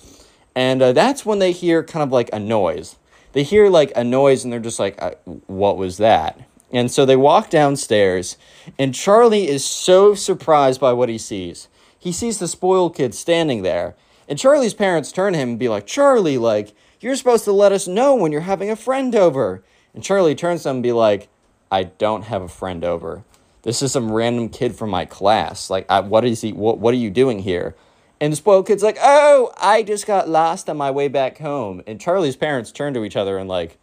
And 0.54 0.82
uh, 0.82 0.93
that's 0.93 1.25
when 1.25 1.38
they 1.38 1.52
hear 1.52 1.82
kind 1.82 2.02
of 2.02 2.12
like 2.12 2.31
a 2.32 2.38
noise. 2.38 2.96
They 3.32 3.43
hear 3.43 3.69
like 3.69 3.93
a 3.96 4.04
noise 4.04 4.44
and 4.44 4.52
they're 4.52 4.60
just 4.60 4.78
like, 4.78 5.00
uh, 5.00 5.12
what 5.46 5.76
was 5.76 5.96
that? 5.96 6.38
And 6.72 6.90
so 6.90 7.04
they 7.04 7.16
walk 7.16 7.50
downstairs, 7.50 8.38
and 8.78 8.94
Charlie 8.94 9.46
is 9.46 9.62
so 9.62 10.14
surprised 10.14 10.81
by 10.81 10.94
what 10.94 11.10
he 11.10 11.19
sees. 11.19 11.69
He 11.99 12.12
sees 12.12 12.38
the 12.38 12.49
spoiled 12.49 12.96
kid 12.96 13.14
standing 13.14 13.60
there, 13.62 13.94
and 14.26 14.38
Charlie's 14.38 14.72
parents 14.72 15.12
turn 15.12 15.34
to 15.34 15.38
him 15.38 15.50
and 15.50 15.58
be 15.58 15.69
like, 15.69 15.87
Charlie, 15.87 16.38
like, 16.38 16.72
you're 16.98 17.16
supposed 17.16 17.44
to 17.44 17.52
let 17.52 17.72
us 17.72 17.86
know 17.86 18.15
when 18.15 18.32
you're 18.32 18.41
having 18.41 18.70
a 18.70 18.76
friend 18.76 19.15
over. 19.15 19.62
And 19.93 20.03
Charlie 20.03 20.34
turns 20.34 20.62
to 20.62 20.69
them 20.69 20.76
and 20.76 20.82
be 20.82 20.93
like, 20.93 21.29
I 21.70 21.84
don't 21.84 22.22
have 22.22 22.41
a 22.41 22.48
friend 22.48 22.84
over. 22.84 23.24
This 23.62 23.82
is 23.82 23.93
some 23.93 24.10
random 24.10 24.48
kid 24.48 24.74
from 24.74 24.88
my 24.88 25.05
class. 25.05 25.69
Like, 25.69 25.84
I, 25.91 26.00
what 26.00 26.24
is 26.24 26.41
he? 26.41 26.53
What, 26.53 26.79
what 26.79 26.94
are 26.94 26.98
you 26.98 27.10
doing 27.10 27.41
here? 27.41 27.74
And 28.22 28.32
the 28.32 28.36
spoiled 28.36 28.69
kid's 28.69 28.84
like, 28.84 28.98
oh, 29.02 29.52
I 29.60 29.82
just 29.82 30.06
got 30.06 30.29
lost 30.29 30.70
on 30.70 30.76
my 30.76 30.93
way 30.93 31.08
back 31.08 31.38
home. 31.38 31.82
And 31.88 32.00
Charlie's 32.00 32.36
parents 32.36 32.70
turn 32.70 32.94
to 32.94 33.02
each 33.02 33.17
other 33.17 33.36
and 33.36 33.48
like, 33.48 33.79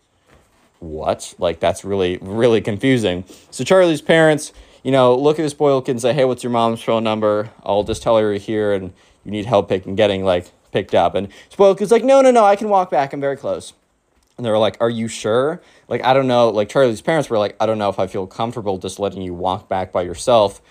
what? 0.79 1.33
Like, 1.37 1.59
that's 1.59 1.83
really, 1.83 2.19
really 2.21 2.61
confusing. 2.61 3.25
So 3.51 3.65
Charlie's 3.65 3.99
parents, 3.99 4.53
you 4.81 4.93
know, 4.93 5.13
look 5.13 5.39
at 5.39 5.43
the 5.43 5.49
spoiled 5.49 5.85
kid 5.85 5.91
and 5.91 6.01
say, 6.01 6.13
hey, 6.13 6.23
what's 6.23 6.41
your 6.41 6.53
mom's 6.53 6.81
phone 6.81 7.03
number? 7.03 7.49
I'll 7.65 7.83
just 7.83 8.01
tell 8.01 8.15
her 8.15 8.31
you're 8.31 8.39
here 8.39 8.71
and 8.71 8.93
you 9.25 9.31
need 9.31 9.45
help 9.45 9.67
picking, 9.67 9.95
getting, 9.95 10.23
like, 10.23 10.49
picked 10.71 10.95
up. 10.95 11.15
And 11.15 11.27
spoiled 11.49 11.77
kid's 11.77 11.91
like, 11.91 12.05
no, 12.05 12.21
no, 12.21 12.31
no, 12.31 12.45
I 12.45 12.55
can 12.55 12.69
walk 12.69 12.89
back. 12.89 13.11
I'm 13.11 13.19
very 13.19 13.35
close. 13.35 13.73
And 14.37 14.45
they 14.45 14.51
were 14.51 14.57
like, 14.57 14.77
are 14.79 14.89
you 14.89 15.09
sure? 15.09 15.61
Like, 15.89 16.01
I 16.05 16.13
don't 16.13 16.27
know. 16.27 16.47
Like, 16.47 16.69
Charlie's 16.69 17.01
parents 17.01 17.29
were 17.29 17.37
like, 17.37 17.57
I 17.59 17.65
don't 17.65 17.77
know 17.77 17.89
if 17.89 17.99
I 17.99 18.07
feel 18.07 18.25
comfortable 18.25 18.77
just 18.77 18.99
letting 18.99 19.21
you 19.21 19.33
walk 19.33 19.67
back 19.67 19.91
by 19.91 20.03
yourself. 20.03 20.61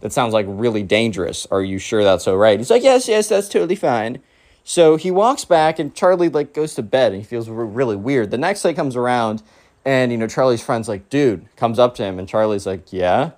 That 0.00 0.12
sounds 0.12 0.32
like 0.32 0.46
really 0.48 0.82
dangerous. 0.82 1.46
Are 1.50 1.62
you 1.62 1.78
sure 1.78 2.04
that's 2.04 2.28
all 2.28 2.36
right? 2.36 2.58
He's 2.58 2.70
like, 2.70 2.82
yes, 2.82 3.08
yes, 3.08 3.28
that's 3.28 3.48
totally 3.48 3.74
fine. 3.76 4.20
So 4.68 4.96
he 4.96 5.10
walks 5.10 5.46
back, 5.46 5.78
and 5.78 5.94
Charlie 5.94 6.28
like 6.28 6.52
goes 6.52 6.74
to 6.74 6.82
bed, 6.82 7.12
and 7.12 7.22
he 7.22 7.26
feels 7.26 7.48
really 7.48 7.96
weird. 7.96 8.30
The 8.30 8.36
next 8.36 8.60
day 8.62 8.74
comes 8.74 8.96
around, 8.96 9.42
and 9.86 10.12
you 10.12 10.18
know 10.18 10.26
Charlie's 10.26 10.62
friend's 10.62 10.88
like, 10.88 11.08
"Dude," 11.08 11.46
comes 11.56 11.78
up 11.78 11.94
to 11.94 12.04
him, 12.04 12.18
and 12.18 12.28
Charlie's 12.28 12.66
like, 12.66 12.92
"Yeah." 12.92 13.30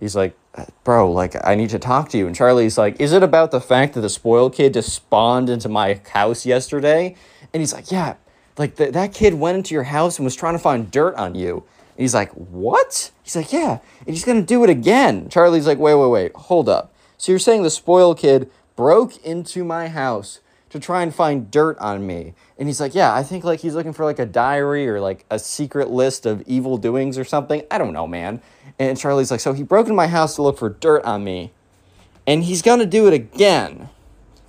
He's 0.00 0.16
like, 0.16 0.36
"Bro, 0.82 1.12
like 1.12 1.36
I 1.46 1.54
need 1.54 1.70
to 1.70 1.78
talk 1.78 2.08
to 2.08 2.18
you." 2.18 2.26
And 2.26 2.34
Charlie's 2.34 2.76
like, 2.76 3.00
"Is 3.00 3.12
it 3.12 3.22
about 3.22 3.52
the 3.52 3.60
fact 3.60 3.94
that 3.94 4.00
the 4.00 4.08
spoiled 4.08 4.54
kid 4.54 4.74
just 4.74 4.92
spawned 4.92 5.48
into 5.48 5.68
my 5.68 6.00
house 6.12 6.44
yesterday?" 6.44 7.14
And 7.52 7.60
he's 7.60 7.72
like, 7.72 7.92
"Yeah." 7.92 8.14
Like 8.58 8.74
th- 8.74 8.94
that 8.94 9.14
kid 9.14 9.34
went 9.34 9.56
into 9.56 9.74
your 9.74 9.84
house 9.84 10.18
and 10.18 10.24
was 10.24 10.34
trying 10.34 10.54
to 10.54 10.58
find 10.58 10.90
dirt 10.90 11.14
on 11.14 11.36
you. 11.36 11.62
And 11.96 12.02
he's 12.02 12.14
like, 12.14 12.32
What? 12.32 13.10
He's 13.22 13.36
like, 13.36 13.52
Yeah. 13.52 13.78
And 14.00 14.14
he's 14.14 14.24
going 14.24 14.40
to 14.40 14.46
do 14.46 14.64
it 14.64 14.70
again. 14.70 15.28
Charlie's 15.28 15.66
like, 15.66 15.78
Wait, 15.78 15.94
wait, 15.94 16.08
wait. 16.08 16.32
Hold 16.34 16.68
up. 16.68 16.94
So 17.16 17.32
you're 17.32 17.38
saying 17.38 17.62
the 17.62 17.70
spoiled 17.70 18.18
kid 18.18 18.50
broke 18.76 19.16
into 19.24 19.64
my 19.64 19.88
house 19.88 20.40
to 20.74 20.80
try 20.80 21.04
and 21.04 21.14
find 21.14 21.52
dirt 21.52 21.78
on 21.78 22.04
me. 22.04 22.34
And 22.58 22.68
he's 22.68 22.80
like, 22.80 22.96
yeah, 22.96 23.14
I 23.14 23.22
think 23.22 23.44
like 23.44 23.60
he's 23.60 23.76
looking 23.76 23.92
for 23.92 24.04
like 24.04 24.18
a 24.18 24.26
diary 24.26 24.88
or 24.88 25.00
like 25.00 25.24
a 25.30 25.38
secret 25.38 25.88
list 25.88 26.26
of 26.26 26.42
evil 26.48 26.78
doings 26.78 27.16
or 27.16 27.24
something. 27.24 27.62
I 27.70 27.78
don't 27.78 27.92
know, 27.92 28.08
man. 28.08 28.42
And 28.78 28.98
Charlie's 28.98 29.30
like, 29.30 29.38
so 29.38 29.52
he 29.52 29.62
broke 29.62 29.86
into 29.86 29.94
my 29.94 30.08
house 30.08 30.34
to 30.34 30.42
look 30.42 30.58
for 30.58 30.70
dirt 30.70 31.04
on 31.04 31.22
me. 31.22 31.52
And 32.26 32.42
he's 32.42 32.60
to 32.60 32.86
do 32.86 33.06
it 33.06 33.14
again. 33.14 33.88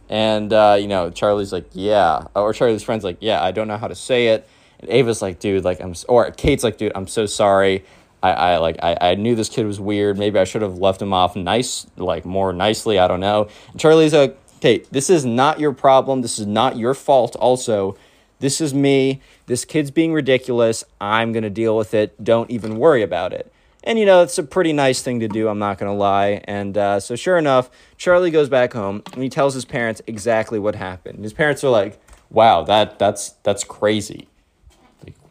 And, 0.09 0.51
uh, 0.51 0.77
you 0.79 0.87
know, 0.87 1.11
Charlie's 1.11 1.53
like, 1.53 1.69
yeah. 1.73 2.23
Or 2.35 2.53
Charlie's 2.53 2.81
friend's 2.81 3.03
like, 3.03 3.17
yeah, 3.19 3.43
I 3.43 3.51
don't 3.51 3.67
know 3.67 3.77
how 3.77 3.87
to 3.87 3.95
say 3.95 4.29
it. 4.29 4.49
And 4.79 4.89
Ava's 4.89 5.21
like, 5.21 5.39
dude, 5.39 5.63
like, 5.63 5.81
I'm, 5.81 5.93
or 6.07 6.31
Kate's 6.31 6.63
like, 6.63 6.77
dude, 6.77 6.91
I'm 6.95 7.07
so 7.07 7.25
sorry. 7.25 7.85
I, 8.21 8.31
I 8.31 8.57
like, 8.57 8.77
I, 8.81 8.97
I 9.01 9.15
knew 9.15 9.35
this 9.35 9.49
kid 9.49 9.65
was 9.65 9.79
weird. 9.79 10.17
Maybe 10.17 10.39
I 10.39 10.43
should 10.45 10.61
have 10.61 10.77
left 10.77 11.01
him 11.01 11.13
off 11.13 11.35
nice, 11.35 11.85
like, 11.97 12.25
more 12.25 12.53
nicely. 12.53 12.97
I 12.97 13.07
don't 13.07 13.19
know. 13.19 13.47
And 13.71 13.79
Charlie's 13.79 14.13
like, 14.13 14.37
Kate, 14.61 14.87
this 14.91 15.09
is 15.09 15.25
not 15.25 15.59
your 15.59 15.73
problem. 15.73 16.21
This 16.21 16.39
is 16.39 16.47
not 16.47 16.77
your 16.77 16.93
fault, 16.93 17.35
also. 17.35 17.95
This 18.39 18.59
is 18.61 18.73
me. 18.73 19.21
This 19.45 19.63
kid's 19.63 19.91
being 19.91 20.11
ridiculous. 20.11 20.83
I'm 20.99 21.33
to 21.43 21.49
deal 21.49 21.77
with 21.77 21.93
it. 21.93 22.23
Don't 22.23 22.49
even 22.49 22.77
worry 22.77 23.03
about 23.03 23.31
it. 23.31 23.51
And, 23.83 23.99
you 23.99 24.05
know, 24.05 24.23
it's 24.23 24.39
a 24.39 24.43
pretty 24.43 24.73
nice 24.73 25.03
thing 25.03 25.19
to 25.19 25.27
do, 25.27 25.47
I'm 25.47 25.59
not 25.59 25.77
to 25.91 25.97
lie. 25.97 26.41
And 26.45 26.75
uh, 26.75 26.99
so, 26.99 27.15
sure 27.15 27.37
enough, 27.37 27.69
Charlie 27.97 28.31
goes 28.31 28.49
back 28.49 28.73
home 28.73 29.03
and 29.13 29.21
he 29.21 29.29
tells 29.29 29.53
his 29.53 29.65
parents 29.65 30.01
exactly 30.07 30.57
what 30.57 30.73
happened. 30.73 31.23
His 31.23 31.33
parents 31.33 31.63
are 31.63 31.69
like, 31.69 31.99
wow, 32.31 32.63
that, 32.63 32.97
that's, 32.97 33.31
that's 33.43 33.63
crazy. 33.63 34.27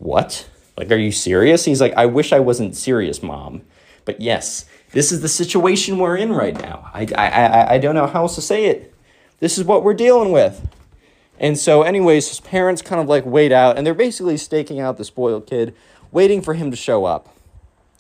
What? 0.05 0.47
Like, 0.77 0.93
are 0.93 0.97
you 0.97 1.11
serious? 1.11 1.65
He's 1.65 1.81
like, 1.81 1.95
I 1.95 2.05
wish 2.05 2.31
I 2.31 2.39
wasn't 2.39 2.77
serious, 2.77 3.23
mom. 3.23 3.63
But 4.05 4.21
yes, 4.21 4.67
this 4.93 5.11
is 5.11 5.23
the 5.23 5.29
situation 5.29 5.99
we're 5.99 6.19
in 6.19 6.31
right 6.31 6.53
now. 6.53 6.91
I, 6.93 7.09
I, 7.17 7.27
I, 7.27 7.71
I 7.73 7.79
don't 7.79 7.95
know 7.95 8.07
how 8.07 8.21
else 8.23 8.35
to 8.35 8.43
say 8.43 8.67
it. 8.67 8.93
This 9.41 9.57
is 9.57 9.65
what 9.65 9.83
we're 9.83 9.95
dealing 9.95 10.31
with. 10.31 10.69
And 11.41 11.59
so, 11.59 11.83
anyways, 11.83 12.29
his 12.29 12.41
parents 12.41 12.83
kind 12.83 13.01
of 13.01 13.09
like 13.09 13.25
wait 13.25 13.51
out 13.51 13.79
and 13.79 13.87
they're 13.87 13.95
basically 13.95 14.37
staking 14.37 14.79
out 14.79 14.99
the 14.99 15.07
spoiled 15.07 15.47
kid, 15.47 15.75
waiting 16.13 16.43
for 16.43 16.53
him 16.53 16.71
to 16.71 16.77
show 16.77 17.07
up. 17.07 17.35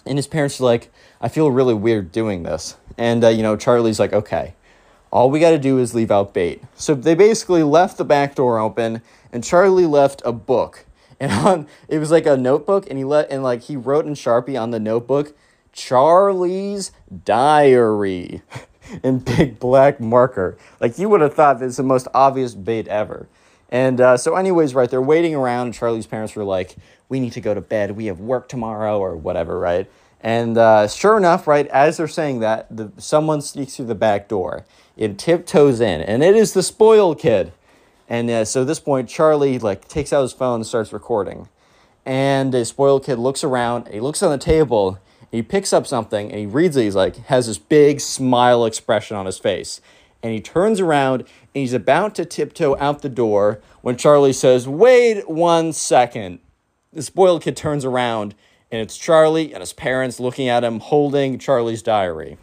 And 0.04 0.18
his 0.18 0.26
parents 0.26 0.60
are 0.60 0.64
like, 0.64 0.92
I 1.22 1.28
feel 1.28 1.50
really 1.50 1.72
weird 1.72 2.12
doing 2.12 2.42
this. 2.42 2.76
And, 2.98 3.24
uh, 3.24 3.28
you 3.28 3.42
know, 3.42 3.56
Charlie's 3.56 3.98
like, 3.98 4.12
okay, 4.12 4.54
all 5.10 5.30
we 5.30 5.40
got 5.40 5.52
to 5.52 5.58
do 5.58 5.78
is 5.78 5.94
leave 5.94 6.10
out 6.10 6.34
bait. 6.34 6.62
So 6.74 6.94
they 6.94 7.14
basically 7.14 7.62
left 7.62 7.96
the 7.96 8.04
back 8.04 8.34
door 8.34 8.58
open, 8.58 9.00
and 9.32 9.42
Charlie 9.42 9.86
left 9.86 10.20
a 10.26 10.32
book. 10.32 10.84
And 11.20 11.32
on, 11.46 11.66
it 11.88 11.98
was 11.98 12.10
like 12.10 12.26
a 12.26 12.36
notebook, 12.36 12.86
and 12.88 12.98
he 12.98 13.04
let, 13.04 13.30
and 13.30 13.42
like 13.42 13.62
he 13.62 13.76
wrote 13.76 14.06
in 14.06 14.14
Sharpie 14.14 14.60
on 14.60 14.70
the 14.70 14.80
notebook, 14.80 15.36
Charlie's 15.72 16.92
Diary 17.24 18.42
in 19.02 19.18
big 19.18 19.58
black 19.58 20.00
marker. 20.00 20.56
Like 20.80 20.98
you 20.98 21.08
would 21.08 21.20
have 21.20 21.34
thought 21.34 21.58
this 21.58 21.70
is 21.70 21.76
the 21.76 21.82
most 21.82 22.08
obvious 22.14 22.54
bait 22.54 22.88
ever. 22.88 23.26
And 23.70 24.00
uh, 24.00 24.16
so, 24.16 24.36
anyways, 24.36 24.74
right, 24.74 24.88
they're 24.88 25.02
waiting 25.02 25.34
around. 25.34 25.72
Charlie's 25.74 26.06
parents 26.06 26.36
were 26.36 26.44
like, 26.44 26.76
we 27.08 27.18
need 27.18 27.32
to 27.32 27.40
go 27.40 27.54
to 27.54 27.60
bed. 27.60 27.92
We 27.92 28.06
have 28.06 28.20
work 28.20 28.48
tomorrow 28.48 29.00
or 29.00 29.16
whatever, 29.16 29.58
right? 29.58 29.90
And 30.20 30.56
uh, 30.56 30.88
sure 30.88 31.16
enough, 31.18 31.46
right, 31.46 31.66
as 31.66 31.98
they're 31.98 32.08
saying 32.08 32.40
that, 32.40 32.74
the, 32.74 32.92
someone 32.96 33.42
sneaks 33.42 33.76
through 33.76 33.86
the 33.86 33.94
back 33.94 34.28
door. 34.28 34.64
It 34.96 35.18
tiptoes 35.18 35.80
in, 35.80 36.00
and 36.00 36.22
it 36.22 36.34
is 36.36 36.54
the 36.54 36.62
spoiled 36.62 37.18
kid. 37.18 37.52
And 38.14 38.30
uh, 38.30 38.44
so 38.44 38.60
at 38.60 38.68
this 38.68 38.78
point, 38.78 39.08
Charlie 39.08 39.58
like 39.58 39.88
takes 39.88 40.12
out 40.12 40.22
his 40.22 40.32
phone 40.32 40.56
and 40.56 40.66
starts 40.66 40.92
recording. 40.92 41.48
And 42.06 42.52
the 42.52 42.64
spoiled 42.64 43.04
kid 43.04 43.18
looks 43.18 43.42
around, 43.42 43.88
he 43.88 43.98
looks 43.98 44.22
on 44.22 44.30
the 44.30 44.38
table, 44.38 44.98
he 45.32 45.42
picks 45.42 45.72
up 45.72 45.86
something, 45.86 46.30
and 46.30 46.38
he 46.38 46.46
reads 46.46 46.76
it. 46.76 46.84
He's 46.84 46.94
like, 46.94 47.16
has 47.26 47.46
this 47.48 47.58
big 47.58 48.00
smile 48.00 48.66
expression 48.66 49.16
on 49.16 49.26
his 49.26 49.38
face. 49.38 49.80
And 50.22 50.32
he 50.32 50.40
turns 50.40 50.80
around, 50.80 51.22
and 51.22 51.28
he's 51.54 51.72
about 51.72 52.14
to 52.14 52.24
tiptoe 52.24 52.76
out 52.78 53.02
the 53.02 53.08
door 53.08 53.60
when 53.80 53.96
Charlie 53.96 54.32
says, 54.32 54.68
wait 54.68 55.28
one 55.28 55.72
second 55.72 56.38
the 56.94 57.02
spoiled 57.02 57.42
kid 57.42 57.56
turns 57.56 57.84
around 57.84 58.34
and 58.70 58.80
it's 58.80 58.96
Charlie 58.96 59.52
and 59.52 59.60
his 59.60 59.72
parents 59.72 60.20
looking 60.20 60.48
at 60.48 60.62
him 60.62 60.80
holding 60.80 61.38
Charlie's 61.38 61.82
diary. 61.82 62.38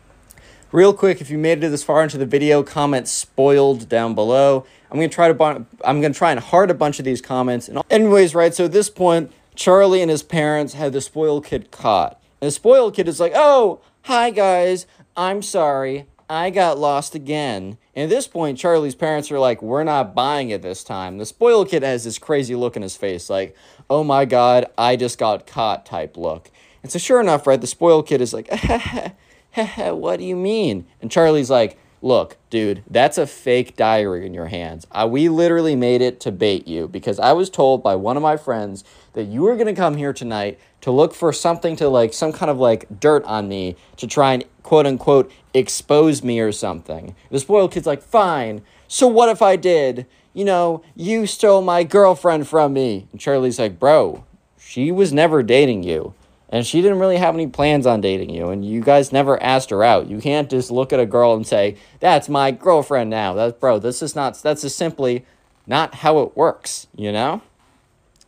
Real 0.71 0.93
quick, 0.93 1.19
if 1.19 1.29
you 1.29 1.37
made 1.37 1.63
it 1.63 1.69
this 1.69 1.83
far 1.83 2.01
into 2.01 2.17
the 2.17 2.25
video, 2.25 2.63
comment 2.63 3.07
spoiled 3.07 3.89
down 3.89 4.15
below. 4.15 4.65
I'm 4.89 4.97
gonna 4.97 5.09
try 5.09 5.31
to 5.31 5.65
I'm 5.83 6.01
gonna 6.01 6.13
try 6.13 6.31
and 6.31 6.39
heart 6.39 6.71
a 6.71 6.73
bunch 6.73 6.97
of 6.97 7.05
these 7.05 7.21
comments. 7.21 7.67
And 7.67 7.81
anyways, 7.89 8.33
right. 8.33 8.53
So 8.53 8.65
at 8.65 8.71
this 8.71 8.89
point, 8.89 9.33
Charlie 9.53 10.01
and 10.01 10.09
his 10.09 10.23
parents 10.23 10.73
had 10.73 10.93
the 10.93 11.01
spoiled 11.01 11.45
kid 11.45 11.71
caught, 11.71 12.21
and 12.39 12.47
the 12.47 12.51
spoiled 12.51 12.95
kid 12.95 13.09
is 13.09 13.19
like, 13.19 13.33
"Oh, 13.35 13.81
hi 14.03 14.29
guys, 14.29 14.85
I'm 15.17 15.41
sorry. 15.41 16.05
I 16.29 16.49
got 16.49 16.79
lost 16.79 17.13
again. 17.13 17.77
And 17.93 18.05
at 18.05 18.09
this 18.09 18.25
point, 18.25 18.57
Charlie's 18.57 18.95
parents 18.95 19.29
are 19.31 19.39
like, 19.39 19.61
We're 19.61 19.83
not 19.83 20.15
buying 20.15 20.49
it 20.49 20.61
this 20.61 20.81
time. 20.81 21.17
The 21.17 21.25
spoiled 21.25 21.67
kid 21.67 21.83
has 21.83 22.05
this 22.05 22.17
crazy 22.17 22.55
look 22.55 22.77
in 22.77 22.81
his 22.81 22.95
face, 22.95 23.29
like, 23.29 23.53
Oh 23.89 24.05
my 24.05 24.23
God, 24.23 24.67
I 24.77 24.95
just 24.95 25.17
got 25.17 25.45
caught 25.45 25.85
type 25.85 26.15
look. 26.15 26.49
And 26.83 26.89
so, 26.89 26.97
sure 26.97 27.19
enough, 27.19 27.45
right, 27.45 27.59
the 27.59 27.67
spoiled 27.67 28.07
kid 28.07 28.21
is 28.21 28.33
like, 28.33 28.47
What 29.75 30.19
do 30.19 30.25
you 30.25 30.35
mean? 30.35 30.85
And 31.01 31.11
Charlie's 31.11 31.49
like, 31.49 31.77
Look, 32.03 32.37
dude, 32.49 32.83
that's 32.89 33.19
a 33.19 33.27
fake 33.27 33.75
diary 33.75 34.25
in 34.25 34.33
your 34.33 34.47
hands. 34.47 34.87
I, 34.91 35.05
we 35.05 35.29
literally 35.29 35.75
made 35.75 36.01
it 36.01 36.19
to 36.21 36.31
bait 36.31 36.67
you 36.67 36.87
because 36.87 37.19
I 37.19 37.33
was 37.33 37.47
told 37.47 37.83
by 37.83 37.95
one 37.95 38.17
of 38.17 38.23
my 38.23 38.37
friends 38.37 38.83
that 39.13 39.25
you 39.25 39.43
were 39.43 39.55
going 39.55 39.67
to 39.67 39.79
come 39.79 39.97
here 39.97 40.11
tonight 40.11 40.59
to 40.81 40.89
look 40.89 41.13
for 41.13 41.31
something 41.31 41.75
to 41.75 41.87
like, 41.89 42.11
some 42.13 42.33
kind 42.33 42.49
of 42.49 42.57
like 42.57 42.99
dirt 42.99 43.23
on 43.25 43.47
me 43.47 43.75
to 43.97 44.07
try 44.07 44.33
and 44.33 44.45
quote 44.63 44.87
unquote 44.87 45.31
expose 45.53 46.23
me 46.23 46.39
or 46.39 46.51
something. 46.51 47.15
The 47.29 47.39
spoiled 47.39 47.71
kid's 47.71 47.85
like, 47.85 48.01
fine. 48.01 48.63
So 48.87 49.05
what 49.05 49.29
if 49.29 49.43
I 49.43 49.55
did? 49.55 50.07
You 50.33 50.45
know, 50.45 50.81
you 50.95 51.27
stole 51.27 51.61
my 51.61 51.83
girlfriend 51.83 52.47
from 52.47 52.73
me. 52.73 53.09
And 53.11 53.21
Charlie's 53.21 53.59
like, 53.59 53.77
bro, 53.77 54.23
she 54.57 54.91
was 54.91 55.13
never 55.13 55.43
dating 55.43 55.83
you 55.83 56.15
and 56.51 56.67
she 56.67 56.81
didn't 56.81 56.99
really 56.99 57.17
have 57.17 57.33
any 57.33 57.47
plans 57.47 57.87
on 57.87 58.01
dating 58.01 58.29
you 58.29 58.49
and 58.49 58.65
you 58.65 58.81
guys 58.81 59.11
never 59.11 59.41
asked 59.41 59.69
her 59.69 59.83
out. 59.83 60.07
You 60.07 60.19
can't 60.19 60.49
just 60.49 60.69
look 60.69 60.91
at 60.91 60.99
a 60.99 61.05
girl 61.05 61.33
and 61.33 61.47
say 61.47 61.77
that's 61.99 62.27
my 62.29 62.51
girlfriend 62.51 63.09
now. 63.09 63.33
That's 63.33 63.57
bro 63.57 63.79
this 63.79 64.01
is 64.01 64.15
not 64.15 64.41
that's 64.41 64.61
just 64.61 64.77
simply 64.77 65.25
not 65.65 65.95
how 65.95 66.19
it 66.19 66.35
works 66.35 66.87
you 66.95 67.11
know? 67.11 67.41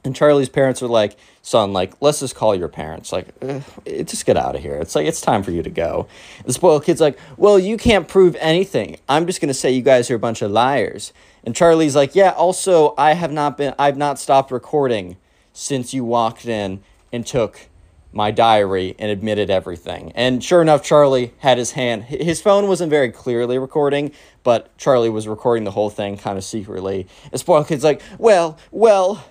And 0.06 0.16
charlie's 0.16 0.50
parents 0.50 0.82
are 0.82 0.88
like 0.88 1.18
son 1.42 1.74
like 1.74 1.94
let's 2.02 2.22
just 2.22 2.36
call 2.36 2.56
your 2.56 2.70
parents. 2.70 3.12
Like 3.12 3.28
uh, 3.42 3.60
just 3.86 4.26
get 4.26 4.38
out 4.38 4.56
of 4.56 4.62
here. 4.62 4.76
It's 4.76 4.96
like 4.96 5.06
it's 5.06 5.22
time 5.22 5.44
for 5.44 5.52
you 5.52 5.62
to 5.62 5.70
go. 5.70 6.08
The 6.46 6.54
spoiled 6.54 6.86
kid's 6.86 7.02
like 7.02 7.20
well 7.38 7.60
you 7.60 7.78
can't 7.78 8.08
prove 8.08 8.36
anything. 8.40 8.98
I'm 9.10 9.28
just 9.28 9.42
going 9.42 9.50
to 9.50 9.54
say 9.54 9.72
you 9.72 9.82
guys 9.82 10.10
are 10.10 10.16
a 10.16 10.20
bunch 10.20 10.42
of 10.42 10.50
liars. 10.50 11.12
And 11.44 11.54
charlie's 11.54 11.96
like 11.96 12.16
yeah 12.16 12.30
also 12.32 12.94
i 12.98 13.16
have 13.16 13.34
not 13.34 13.58
been 13.58 13.76
i've 13.78 13.98
not 13.98 14.18
stopped 14.18 14.50
recording 14.50 15.18
since 15.52 15.94
you 15.94 16.06
walked 16.06 16.46
in 16.46 16.82
and 17.12 17.28
took 17.28 17.68
my 18.14 18.32
diary 18.32 18.96
and 19.00 19.12
admitted 19.12 19.50
everything. 19.50 20.12
And 20.16 20.44
sure 20.44 20.62
enough, 20.62 20.84
Charlie 20.84 21.34
had 21.40 21.58
his 21.58 21.72
hand, 21.72 22.04
his 22.06 22.42
phone 22.42 22.68
wasn't 22.68 22.90
very 22.90 23.12
clearly 23.12 23.58
recording, 23.58 24.12
but 24.44 24.76
Charlie 24.78 25.10
was 25.10 25.28
recording 25.28 25.64
the 25.64 25.72
whole 25.72 25.90
thing 25.90 26.18
kind 26.18 26.38
of 26.38 26.44
secretly. 26.44 27.08
And 27.32 27.40
Spoiled 27.40 27.68
Kid's 27.68 27.84
like, 27.84 28.02
well, 28.18 28.58
well, 28.72 29.26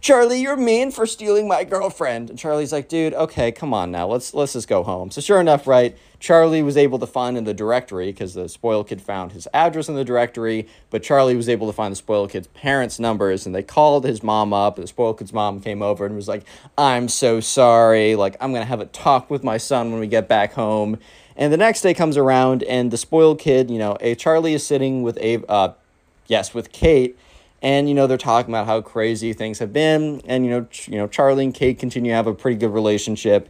Charlie, 0.00 0.40
you're 0.40 0.56
mean 0.56 0.90
for 0.90 1.06
stealing 1.06 1.48
my 1.48 1.64
girlfriend. 1.64 2.30
And 2.30 2.38
Charlie's 2.38 2.72
like, 2.72 2.88
dude, 2.88 3.14
okay, 3.14 3.50
come 3.50 3.74
on 3.74 3.90
now. 3.90 4.06
Let's 4.06 4.32
let's 4.34 4.52
just 4.52 4.68
go 4.68 4.82
home. 4.82 5.10
So 5.10 5.20
sure 5.20 5.40
enough, 5.40 5.66
right, 5.66 5.96
Charlie 6.20 6.62
was 6.62 6.76
able 6.76 6.98
to 6.98 7.06
find 7.06 7.36
in 7.36 7.44
the 7.44 7.54
directory 7.54 8.12
because 8.12 8.34
the 8.34 8.48
spoiled 8.48 8.88
kid 8.88 9.00
found 9.00 9.32
his 9.32 9.48
address 9.52 9.88
in 9.88 9.94
the 9.94 10.04
directory, 10.04 10.68
but 10.90 11.02
Charlie 11.02 11.36
was 11.36 11.48
able 11.48 11.66
to 11.66 11.72
find 11.72 11.92
the 11.92 11.96
spoiled 11.96 12.30
kid's 12.30 12.46
parents' 12.48 12.98
numbers 12.98 13.46
and 13.46 13.54
they 13.54 13.62
called 13.62 14.04
his 14.04 14.22
mom 14.22 14.52
up. 14.52 14.76
And 14.76 14.84
the 14.84 14.88
spoiled 14.88 15.18
kid's 15.18 15.32
mom 15.32 15.60
came 15.60 15.82
over 15.82 16.06
and 16.06 16.14
was 16.14 16.28
like, 16.28 16.44
I'm 16.76 17.08
so 17.08 17.40
sorry. 17.40 18.16
Like, 18.16 18.36
I'm 18.40 18.52
gonna 18.52 18.66
have 18.66 18.80
a 18.80 18.86
talk 18.86 19.30
with 19.30 19.42
my 19.42 19.56
son 19.56 19.90
when 19.90 20.00
we 20.00 20.06
get 20.06 20.28
back 20.28 20.52
home. 20.52 20.98
And 21.36 21.52
the 21.52 21.56
next 21.56 21.80
day 21.80 21.94
comes 21.94 22.16
around 22.16 22.62
and 22.64 22.90
the 22.90 22.98
spoiled 22.98 23.38
kid, 23.38 23.70
you 23.70 23.78
know, 23.78 23.96
a 24.00 24.14
Charlie 24.14 24.54
is 24.54 24.64
sitting 24.64 25.02
with 25.02 25.16
a 25.18 25.42
uh 25.48 25.72
yes, 26.26 26.54
with 26.54 26.70
Kate 26.70 27.18
and 27.62 27.88
you 27.88 27.94
know 27.94 28.06
they're 28.06 28.18
talking 28.18 28.52
about 28.52 28.66
how 28.66 28.80
crazy 28.80 29.32
things 29.32 29.58
have 29.58 29.72
been. 29.72 30.20
And 30.24 30.44
you 30.44 30.50
know 30.50 30.64
ch- 30.64 30.88
you 30.88 30.96
know 30.96 31.06
charlie 31.06 31.44
and 31.44 31.54
kate 31.54 31.78
continue 31.78 32.10
to 32.12 32.16
have 32.16 32.26
a 32.26 32.34
pretty 32.34 32.56
good 32.56 32.72
relationship. 32.72 33.48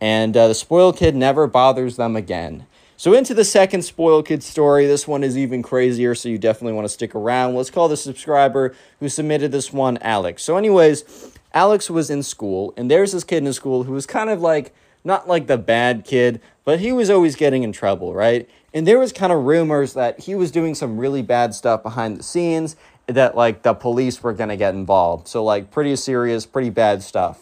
And 0.00 0.36
uh, 0.36 0.48
the 0.48 0.54
spoiled 0.54 0.96
kid 0.96 1.14
never 1.14 1.46
bothers 1.46 1.96
them 1.96 2.16
again. 2.16 2.66
So 2.96 3.14
into 3.14 3.34
the 3.34 3.44
second 3.44 3.82
spoiled 3.82 4.26
kid 4.26 4.42
story. 4.42 4.86
This 4.86 5.08
one 5.08 5.24
is 5.24 5.36
even 5.36 5.62
crazier 5.62 6.14
so 6.14 6.28
you 6.28 6.38
definitely 6.38 6.74
want 6.74 6.84
to 6.84 6.88
stick 6.88 7.14
around. 7.14 7.54
Let's 7.54 7.70
call 7.70 7.88
the 7.88 7.96
subscriber 7.96 8.74
who 9.00 9.08
submitted 9.08 9.52
this 9.52 9.72
one 9.72 9.98
alex. 9.98 10.42
So 10.42 10.56
anyways 10.56 11.32
alex 11.54 11.90
was 11.90 12.10
in 12.10 12.22
school 12.22 12.72
and 12.76 12.90
there's 12.90 13.12
this 13.12 13.24
kid 13.24 13.44
in 13.44 13.52
school 13.52 13.84
who 13.84 13.92
was 13.92 14.06
kind 14.06 14.30
of 14.30 14.40
like 14.40 14.74
not 15.04 15.28
like 15.28 15.48
the 15.48 15.58
bad 15.58 16.02
kid 16.04 16.40
but 16.64 16.80
he 16.80 16.92
was 16.92 17.10
always 17.10 17.36
getting 17.36 17.62
in 17.62 17.72
trouble 17.72 18.14
right? 18.14 18.48
And 18.74 18.86
there 18.86 18.98
was 18.98 19.12
kind 19.12 19.32
of 19.32 19.44
rumors 19.44 19.92
that 19.94 20.20
he 20.20 20.34
was 20.34 20.50
doing 20.50 20.74
some 20.74 20.96
really 20.96 21.22
bad 21.22 21.54
stuff 21.54 21.82
behind 21.82 22.16
the 22.16 22.22
scenes 22.22 22.76
that 23.06 23.36
like 23.36 23.62
the 23.62 23.74
police 23.74 24.22
were 24.22 24.32
going 24.32 24.48
to 24.48 24.56
get 24.56 24.74
involved. 24.74 25.28
So 25.28 25.44
like 25.44 25.70
pretty 25.70 25.94
serious, 25.96 26.46
pretty 26.46 26.70
bad 26.70 27.02
stuff. 27.02 27.40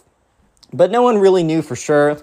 But 0.72 0.90
no 0.90 1.02
one 1.02 1.18
really 1.18 1.42
knew 1.42 1.62
for 1.62 1.76
sure. 1.76 2.22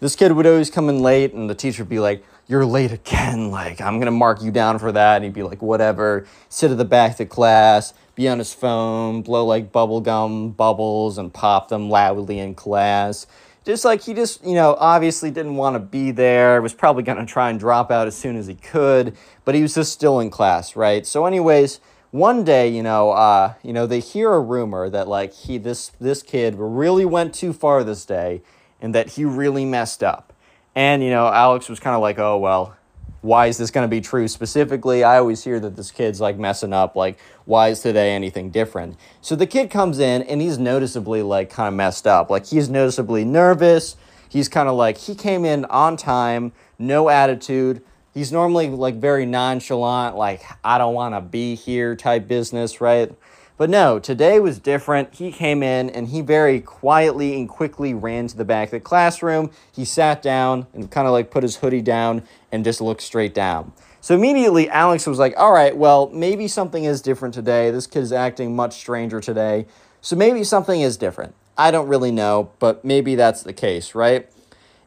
This 0.00 0.16
kid 0.16 0.32
would 0.32 0.46
always 0.46 0.70
come 0.70 0.88
in 0.88 1.00
late 1.00 1.32
and 1.32 1.48
the 1.48 1.54
teacher 1.54 1.82
would 1.82 1.88
be 1.88 2.00
like, 2.00 2.22
"You're 2.46 2.66
late 2.66 2.92
again. 2.92 3.50
Like 3.50 3.80
I'm 3.80 3.94
going 3.94 4.06
to 4.06 4.10
mark 4.10 4.42
you 4.42 4.50
down 4.50 4.78
for 4.78 4.92
that." 4.92 5.16
And 5.16 5.24
he'd 5.24 5.32
be 5.32 5.42
like, 5.42 5.62
"Whatever." 5.62 6.26
Sit 6.48 6.70
at 6.70 6.78
the 6.78 6.84
back 6.84 7.12
of 7.12 7.18
the 7.18 7.26
class, 7.26 7.94
be 8.14 8.28
on 8.28 8.38
his 8.38 8.52
phone, 8.52 9.22
blow 9.22 9.46
like 9.46 9.72
bubblegum 9.72 10.56
bubbles 10.56 11.16
and 11.18 11.32
pop 11.32 11.68
them 11.68 11.88
loudly 11.88 12.38
in 12.38 12.54
class 12.54 13.26
just 13.66 13.84
like 13.84 14.00
he 14.00 14.14
just, 14.14 14.44
you 14.46 14.54
know, 14.54 14.76
obviously 14.78 15.30
didn't 15.30 15.56
want 15.56 15.74
to 15.74 15.80
be 15.80 16.12
there, 16.12 16.62
was 16.62 16.72
probably 16.72 17.02
going 17.02 17.18
to 17.18 17.26
try 17.26 17.50
and 17.50 17.58
drop 17.58 17.90
out 17.90 18.06
as 18.06 18.16
soon 18.16 18.36
as 18.36 18.46
he 18.46 18.54
could, 18.54 19.16
but 19.44 19.56
he 19.56 19.62
was 19.62 19.74
just 19.74 19.92
still 19.92 20.20
in 20.20 20.30
class, 20.30 20.76
right? 20.76 21.04
So, 21.04 21.26
anyways, 21.26 21.80
one 22.10 22.44
day, 22.44 22.68
you 22.68 22.82
know, 22.82 23.10
uh, 23.10 23.54
you 23.62 23.72
know, 23.72 23.86
they 23.86 24.00
hear 24.00 24.32
a 24.32 24.40
rumor 24.40 24.88
that 24.88 25.08
like 25.08 25.32
he 25.32 25.58
this 25.58 25.90
this 26.00 26.22
kid 26.22 26.54
really 26.56 27.04
went 27.04 27.34
too 27.34 27.52
far 27.52 27.84
this 27.84 28.04
day 28.04 28.42
and 28.80 28.94
that 28.94 29.10
he 29.10 29.24
really 29.24 29.64
messed 29.64 30.02
up. 30.02 30.32
And, 30.74 31.02
you 31.02 31.10
know, 31.10 31.26
Alex 31.26 31.68
was 31.68 31.80
kind 31.80 31.96
of 31.96 32.02
like, 32.02 32.18
oh, 32.18 32.36
well, 32.36 32.76
why 33.22 33.46
is 33.46 33.56
this 33.56 33.70
going 33.70 33.84
to 33.84 33.88
be 33.88 34.00
true 34.00 34.28
specifically? 34.28 35.02
I 35.02 35.18
always 35.18 35.42
hear 35.42 35.58
that 35.60 35.74
this 35.74 35.90
kid's 35.90 36.20
like 36.20 36.38
messing 36.38 36.72
up. 36.72 36.94
Like, 36.94 37.18
why 37.46 37.68
is 37.68 37.80
today 37.80 38.14
anything 38.14 38.50
different? 38.50 38.96
So 39.20 39.34
the 39.34 39.46
kid 39.46 39.70
comes 39.70 39.98
in 39.98 40.22
and 40.22 40.40
he's 40.40 40.58
noticeably 40.58 41.22
like 41.22 41.50
kind 41.50 41.68
of 41.68 41.74
messed 41.74 42.06
up. 42.06 42.30
Like, 42.30 42.46
he's 42.46 42.68
noticeably 42.68 43.24
nervous. 43.24 43.96
He's 44.28 44.48
kind 44.48 44.68
of 44.68 44.76
like, 44.76 44.98
he 44.98 45.14
came 45.14 45.44
in 45.44 45.64
on 45.66 45.96
time, 45.96 46.52
no 46.78 47.08
attitude. 47.08 47.82
He's 48.16 48.32
normally 48.32 48.70
like 48.70 48.94
very 48.94 49.26
nonchalant, 49.26 50.16
like, 50.16 50.42
I 50.64 50.78
don't 50.78 50.94
want 50.94 51.14
to 51.14 51.20
be 51.20 51.54
here 51.54 51.94
type 51.94 52.26
business, 52.26 52.80
right? 52.80 53.14
But 53.58 53.68
no, 53.68 53.98
today 53.98 54.40
was 54.40 54.58
different. 54.58 55.14
He 55.16 55.30
came 55.30 55.62
in 55.62 55.90
and 55.90 56.08
he 56.08 56.22
very 56.22 56.62
quietly 56.62 57.34
and 57.34 57.46
quickly 57.46 57.92
ran 57.92 58.26
to 58.28 58.34
the 58.34 58.42
back 58.46 58.68
of 58.68 58.70
the 58.70 58.80
classroom. 58.80 59.50
He 59.70 59.84
sat 59.84 60.22
down 60.22 60.66
and 60.72 60.90
kind 60.90 61.06
of 61.06 61.12
like 61.12 61.30
put 61.30 61.42
his 61.42 61.56
hoodie 61.56 61.82
down 61.82 62.22
and 62.50 62.64
just 62.64 62.80
looked 62.80 63.02
straight 63.02 63.34
down. 63.34 63.74
So 64.00 64.14
immediately 64.14 64.70
Alex 64.70 65.06
was 65.06 65.18
like, 65.18 65.34
all 65.36 65.52
right, 65.52 65.76
well, 65.76 66.08
maybe 66.08 66.48
something 66.48 66.84
is 66.84 67.02
different 67.02 67.34
today. 67.34 67.70
This 67.70 67.86
kid 67.86 68.02
is 68.02 68.12
acting 68.12 68.56
much 68.56 68.76
stranger 68.76 69.20
today. 69.20 69.66
So 70.00 70.16
maybe 70.16 70.42
something 70.42 70.80
is 70.80 70.96
different. 70.96 71.34
I 71.58 71.70
don't 71.70 71.86
really 71.86 72.12
know, 72.12 72.50
but 72.60 72.82
maybe 72.82 73.14
that's 73.14 73.42
the 73.42 73.52
case, 73.52 73.94
right? 73.94 74.30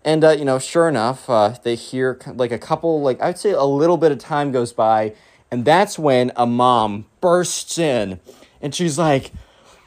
And, 0.06 0.24
uh, 0.24 0.32
you 0.32 0.46
know, 0.46 0.60
sure 0.60 0.88
enough, 0.88 1.30
uh, 1.30 1.56
they 1.64 1.76
hear 1.76 2.20
like 2.28 2.52
a 2.52 2.60
couple, 2.60 3.02
like 3.02 3.22
I'd 3.22 3.38
say 3.38 3.52
a 3.52 3.64
little 3.64 3.98
bit 3.98 4.12
of 4.12 4.18
time 4.18 4.52
goes 4.52 4.72
by, 4.72 5.14
and 5.52 5.66
that's 5.66 6.00
when 6.00 6.32
a 6.36 6.46
mom 6.46 7.06
bursts 7.22 7.78
in 7.78 8.20
and 8.62 8.74
she's 8.74 8.98
like, 8.98 9.32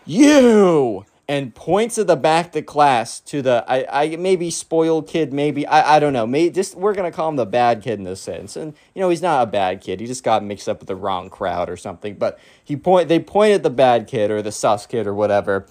"You!" 0.04 1.04
and 1.28 1.54
points 1.54 1.98
at 1.98 2.06
the 2.08 2.16
back 2.16 2.54
of 2.56 2.66
class 2.66 3.20
to 3.20 3.40
the 3.42 3.64
I, 3.68 3.86
I 4.02 4.16
maybe 4.16 4.50
spoiled 4.50 5.06
kid, 5.06 5.32
maybe 5.32 5.66
I, 5.66 5.96
I 5.96 6.00
don't 6.00 6.12
know. 6.12 6.26
Maybe 6.26 6.50
just 6.50 6.74
we're 6.74 6.94
gonna 6.94 7.12
call 7.12 7.28
him 7.28 7.36
the 7.36 7.46
bad 7.46 7.82
kid 7.82 7.98
in 7.98 8.04
this 8.04 8.20
sense. 8.20 8.56
And 8.56 8.74
you 8.94 9.00
know, 9.00 9.08
he's 9.08 9.22
not 9.22 9.42
a 9.42 9.50
bad 9.50 9.80
kid. 9.80 10.00
He 10.00 10.06
just 10.06 10.24
got 10.24 10.42
mixed 10.44 10.68
up 10.68 10.80
with 10.80 10.88
the 10.88 10.96
wrong 10.96 11.30
crowd 11.30 11.70
or 11.70 11.76
something. 11.76 12.14
But 12.14 12.38
he 12.62 12.76
point 12.76 13.08
they 13.08 13.20
point 13.20 13.52
at 13.52 13.62
the 13.62 13.70
bad 13.70 14.06
kid 14.06 14.30
or 14.30 14.42
the 14.42 14.52
sus 14.52 14.86
kid 14.86 15.06
or 15.06 15.14
whatever. 15.14 15.66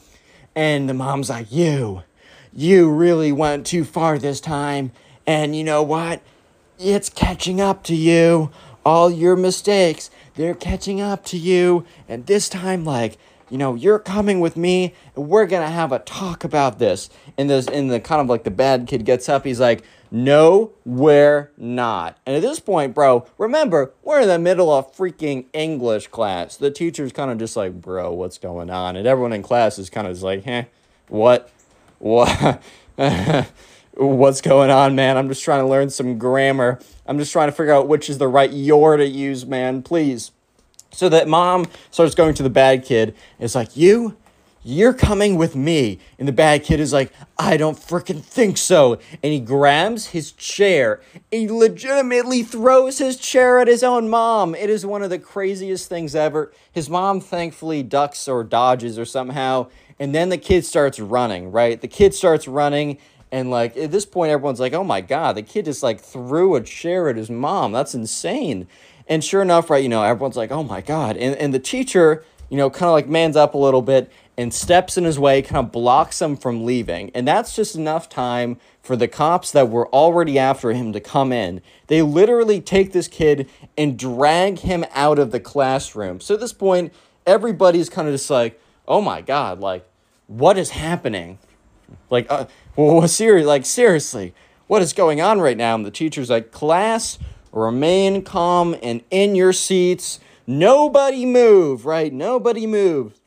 And 0.55 0.89
the 0.89 0.93
mom's 0.93 1.29
like, 1.29 1.51
You, 1.51 2.03
you 2.53 2.89
really 2.89 3.31
went 3.31 3.65
too 3.65 3.83
far 3.83 4.17
this 4.17 4.41
time. 4.41 4.91
And 5.25 5.55
you 5.55 5.63
know 5.63 5.83
what? 5.83 6.21
It's 6.79 7.09
catching 7.09 7.61
up 7.61 7.83
to 7.83 7.95
you. 7.95 8.51
All 8.83 9.11
your 9.11 9.35
mistakes 9.35 10.09
they're 10.35 10.55
catching 10.55 11.01
up 11.01 11.25
to 11.25 11.37
you. 11.37 11.85
And 12.07 12.25
this 12.25 12.49
time, 12.49 12.85
like, 12.85 13.17
you 13.49 13.57
know, 13.57 13.75
you're 13.75 13.99
coming 13.99 14.39
with 14.39 14.55
me 14.55 14.93
and 15.15 15.27
we're 15.27 15.45
gonna 15.45 15.69
have 15.69 15.91
a 15.91 15.99
talk 15.99 16.43
about 16.43 16.79
this. 16.79 17.09
And 17.37 17.49
this 17.49 17.67
in 17.67 17.89
the 17.89 17.99
kind 17.99 18.21
of 18.21 18.27
like 18.27 18.43
the 18.43 18.51
bad 18.51 18.87
kid 18.87 19.05
gets 19.05 19.27
up, 19.27 19.45
he's 19.45 19.59
like, 19.59 19.83
No, 20.09 20.71
we're 20.85 21.51
not. 21.57 22.17
And 22.25 22.35
at 22.35 22.41
this 22.41 22.59
point, 22.59 22.93
bro, 22.95 23.27
remember, 23.37 23.91
we're 24.03 24.21
in 24.21 24.27
the 24.27 24.39
middle 24.39 24.71
of 24.71 24.95
freaking 24.95 25.45
English 25.53 26.07
class. 26.07 26.55
The 26.55 26.71
teacher's 26.71 27.11
kind 27.11 27.29
of 27.29 27.37
just 27.37 27.55
like, 27.55 27.81
bro, 27.81 28.11
what's 28.13 28.37
going 28.37 28.69
on? 28.69 28.95
And 28.95 29.07
everyone 29.07 29.33
in 29.33 29.43
class 29.43 29.77
is 29.79 29.89
kind 29.89 30.07
of 30.07 30.13
just 30.13 30.23
like, 30.23 30.45
eh, 30.47 30.65
what? 31.07 31.49
What? 32.01 32.63
what's 33.93 34.41
going 34.41 34.71
on, 34.71 34.95
man? 34.95 35.17
I'm 35.17 35.29
just 35.29 35.43
trying 35.43 35.63
to 35.63 35.67
learn 35.67 35.91
some 35.91 36.17
grammar. 36.17 36.79
I'm 37.05 37.19
just 37.19 37.31
trying 37.31 37.47
to 37.47 37.51
figure 37.51 37.73
out 37.73 37.87
which 37.87 38.09
is 38.09 38.17
the 38.17 38.27
right 38.27 38.51
your 38.51 38.97
to 38.97 39.05
use, 39.05 39.45
man. 39.45 39.83
Please. 39.83 40.31
So 40.91 41.09
that 41.09 41.27
mom 41.27 41.67
starts 41.91 42.15
going 42.15 42.33
to 42.33 42.43
the 42.43 42.49
bad 42.49 42.83
kid. 42.83 43.13
It's 43.39 43.53
like, 43.53 43.77
you, 43.77 44.17
you're 44.63 44.93
coming 44.93 45.35
with 45.35 45.55
me. 45.55 45.99
And 46.19 46.27
the 46.27 46.33
bad 46.33 46.63
kid 46.63 46.79
is 46.79 46.93
like, 46.93 47.11
I 47.37 47.57
don't 47.57 47.77
freaking 47.77 48.23
think 48.23 48.57
so. 48.57 48.99
And 49.23 49.33
he 49.33 49.39
grabs 49.39 50.07
his 50.07 50.31
chair. 50.31 51.01
He 51.31 51.49
legitimately 51.49 52.43
throws 52.43 52.99
his 52.99 53.17
chair 53.17 53.59
at 53.59 53.67
his 53.67 53.83
own 53.83 54.09
mom. 54.09 54.55
It 54.55 54.69
is 54.69 54.85
one 54.85 55.01
of 55.01 55.09
the 55.09 55.19
craziest 55.19 55.89
things 55.89 56.15
ever. 56.15 56.51
His 56.71 56.89
mom 56.89 57.21
thankfully 57.21 57.83
ducks 57.83 58.27
or 58.27 58.43
dodges 58.43 58.99
or 58.99 59.05
somehow. 59.05 59.69
And 59.99 60.15
then 60.15 60.29
the 60.29 60.37
kid 60.37 60.65
starts 60.65 60.99
running, 60.99 61.51
right? 61.51 61.79
The 61.79 61.87
kid 61.87 62.13
starts 62.13 62.47
running 62.47 62.97
and 63.31 63.49
like 63.49 63.77
at 63.77 63.91
this 63.91 64.05
point, 64.05 64.31
everyone's 64.31 64.59
like, 64.59 64.73
oh 64.73 64.83
my 64.83 65.01
God, 65.01 65.37
the 65.37 65.41
kid 65.41 65.65
just 65.65 65.83
like 65.83 66.01
threw 66.01 66.55
a 66.55 66.61
chair 66.61 67.07
at 67.07 67.15
his 67.15 67.29
mom. 67.29 67.71
That's 67.71 67.95
insane. 67.95 68.67
And 69.07 69.23
sure 69.23 69.41
enough, 69.41 69.69
right, 69.69 69.81
you 69.81 69.89
know, 69.89 70.03
everyone's 70.03 70.37
like, 70.37 70.51
oh 70.51 70.63
my 70.63 70.81
God. 70.81 71.17
And, 71.17 71.35
and 71.37 71.53
the 71.53 71.59
teacher, 71.59 72.23
you 72.49 72.57
know, 72.57 72.69
kind 72.69 72.87
of 72.87 72.91
like 72.91 73.07
mans 73.07 73.37
up 73.37 73.53
a 73.53 73.57
little 73.57 73.81
bit 73.81 74.11
and 74.37 74.53
steps 74.53 74.97
in 74.97 75.03
his 75.03 75.19
way, 75.19 75.41
kind 75.41 75.65
of 75.65 75.71
blocks 75.71 76.21
him 76.21 76.35
from 76.35 76.65
leaving. 76.65 77.11
And 77.13 77.27
that's 77.27 77.55
just 77.55 77.75
enough 77.75 78.09
time 78.09 78.57
for 78.81 78.95
the 78.95 79.07
cops 79.07 79.51
that 79.51 79.69
were 79.69 79.87
already 79.89 80.39
after 80.39 80.71
him 80.71 80.93
to 80.93 80.99
come 80.99 81.31
in. 81.31 81.61
They 81.87 82.01
literally 82.01 82.61
take 82.61 82.93
this 82.93 83.07
kid 83.07 83.49
and 83.77 83.99
drag 83.99 84.59
him 84.59 84.85
out 84.93 85.19
of 85.19 85.31
the 85.31 85.39
classroom. 85.39 86.19
So 86.19 86.33
at 86.33 86.39
this 86.39 86.53
point, 86.53 86.93
everybody's 87.25 87.89
kind 87.89 88.07
of 88.07 88.13
just 88.13 88.29
like, 88.29 88.59
oh 88.87 89.01
my 89.01 89.21
God, 89.21 89.59
like, 89.59 89.87
what 90.27 90.57
is 90.57 90.71
happening? 90.71 91.37
Like, 92.09 92.25
uh, 92.31 92.45
well, 92.75 93.07
seriously, 93.07 93.45
like 93.45 93.65
seriously, 93.65 94.33
what 94.67 94.81
is 94.81 94.93
going 94.93 95.21
on 95.21 95.41
right 95.41 95.57
now? 95.57 95.75
And 95.75 95.85
the 95.85 95.91
teacher's 95.91 96.29
like, 96.29 96.51
class, 96.51 97.19
remain 97.51 98.23
calm 98.23 98.75
and 98.81 99.03
in 99.11 99.35
your 99.35 99.53
seats. 99.53 100.19
Nobody 100.47 101.25
move, 101.25 101.85
right? 101.85 102.11
Nobody 102.11 102.65
move. 102.65 103.20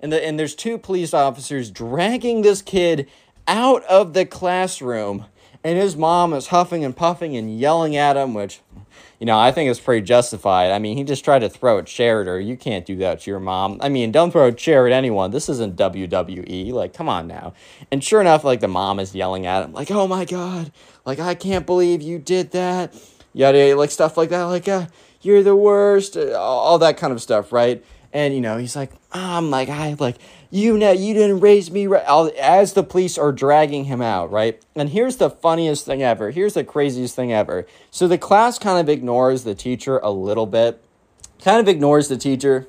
And 0.00 0.12
the, 0.12 0.24
and 0.24 0.38
there's 0.38 0.54
two 0.54 0.78
police 0.78 1.12
officers 1.12 1.70
dragging 1.70 2.42
this 2.42 2.62
kid 2.62 3.08
out 3.46 3.84
of 3.84 4.14
the 4.14 4.24
classroom, 4.24 5.26
and 5.62 5.78
his 5.78 5.96
mom 5.96 6.32
is 6.32 6.48
huffing 6.48 6.84
and 6.84 6.96
puffing 6.96 7.36
and 7.36 7.58
yelling 7.58 7.96
at 7.96 8.16
him, 8.16 8.34
which 8.34 8.60
you 9.20 9.26
know, 9.26 9.38
I 9.38 9.52
think 9.52 9.70
is 9.70 9.78
pretty 9.78 10.00
justified. 10.00 10.70
I 10.70 10.78
mean, 10.78 10.96
he 10.96 11.04
just 11.04 11.24
tried 11.24 11.40
to 11.40 11.50
throw 11.50 11.76
a 11.76 11.82
chair 11.82 12.22
at 12.22 12.26
her. 12.26 12.40
You 12.40 12.56
can't 12.56 12.86
do 12.86 12.96
that 12.96 13.20
to 13.20 13.30
your 13.30 13.38
mom. 13.38 13.78
I 13.82 13.90
mean, 13.90 14.12
don't 14.12 14.30
throw 14.30 14.46
a 14.46 14.52
chair 14.52 14.86
at 14.86 14.94
anyone. 14.94 15.30
This 15.30 15.50
isn't 15.50 15.76
WWE. 15.76 16.72
Like, 16.72 16.94
come 16.94 17.08
on 17.08 17.26
now. 17.26 17.52
And 17.92 18.02
sure 18.02 18.22
enough, 18.22 18.44
like 18.44 18.60
the 18.60 18.68
mom 18.68 18.98
is 18.98 19.14
yelling 19.14 19.44
at 19.44 19.62
him, 19.62 19.74
like, 19.74 19.90
"Oh 19.90 20.06
my 20.06 20.24
god, 20.24 20.72
like 21.04 21.18
I 21.18 21.34
can't 21.34 21.66
believe 21.66 22.00
you 22.00 22.18
did 22.18 22.52
that." 22.52 22.94
Yada, 23.34 23.76
like 23.76 23.90
stuff 23.90 24.16
like 24.16 24.30
that. 24.30 24.44
Like, 24.44 24.66
uh, 24.66 24.86
you're 25.20 25.42
the 25.42 25.54
worst. 25.54 26.16
All 26.16 26.78
that 26.78 26.96
kind 26.96 27.12
of 27.12 27.20
stuff, 27.20 27.52
right? 27.52 27.84
And 28.12 28.34
you 28.34 28.40
know, 28.40 28.58
he's 28.58 28.74
like, 28.74 28.90
I'm 29.12 29.50
like, 29.50 29.68
I 29.68 29.94
like 29.98 30.16
you 30.50 30.76
know, 30.76 30.90
you 30.90 31.14
didn't 31.14 31.40
raise 31.40 31.70
me 31.70 31.86
right. 31.86 32.04
As 32.36 32.72
the 32.72 32.82
police 32.82 33.16
are 33.16 33.30
dragging 33.30 33.84
him 33.84 34.02
out, 34.02 34.32
right? 34.32 34.60
And 34.74 34.88
here's 34.88 35.16
the 35.16 35.30
funniest 35.30 35.86
thing 35.86 36.02
ever. 36.02 36.32
Here's 36.32 36.54
the 36.54 36.64
craziest 36.64 37.14
thing 37.14 37.32
ever. 37.32 37.66
So 37.90 38.08
the 38.08 38.18
class 38.18 38.58
kind 38.58 38.80
of 38.80 38.88
ignores 38.88 39.44
the 39.44 39.54
teacher 39.54 39.98
a 39.98 40.10
little 40.10 40.46
bit, 40.46 40.82
kind 41.42 41.60
of 41.60 41.68
ignores 41.68 42.08
the 42.08 42.16
teacher, 42.16 42.66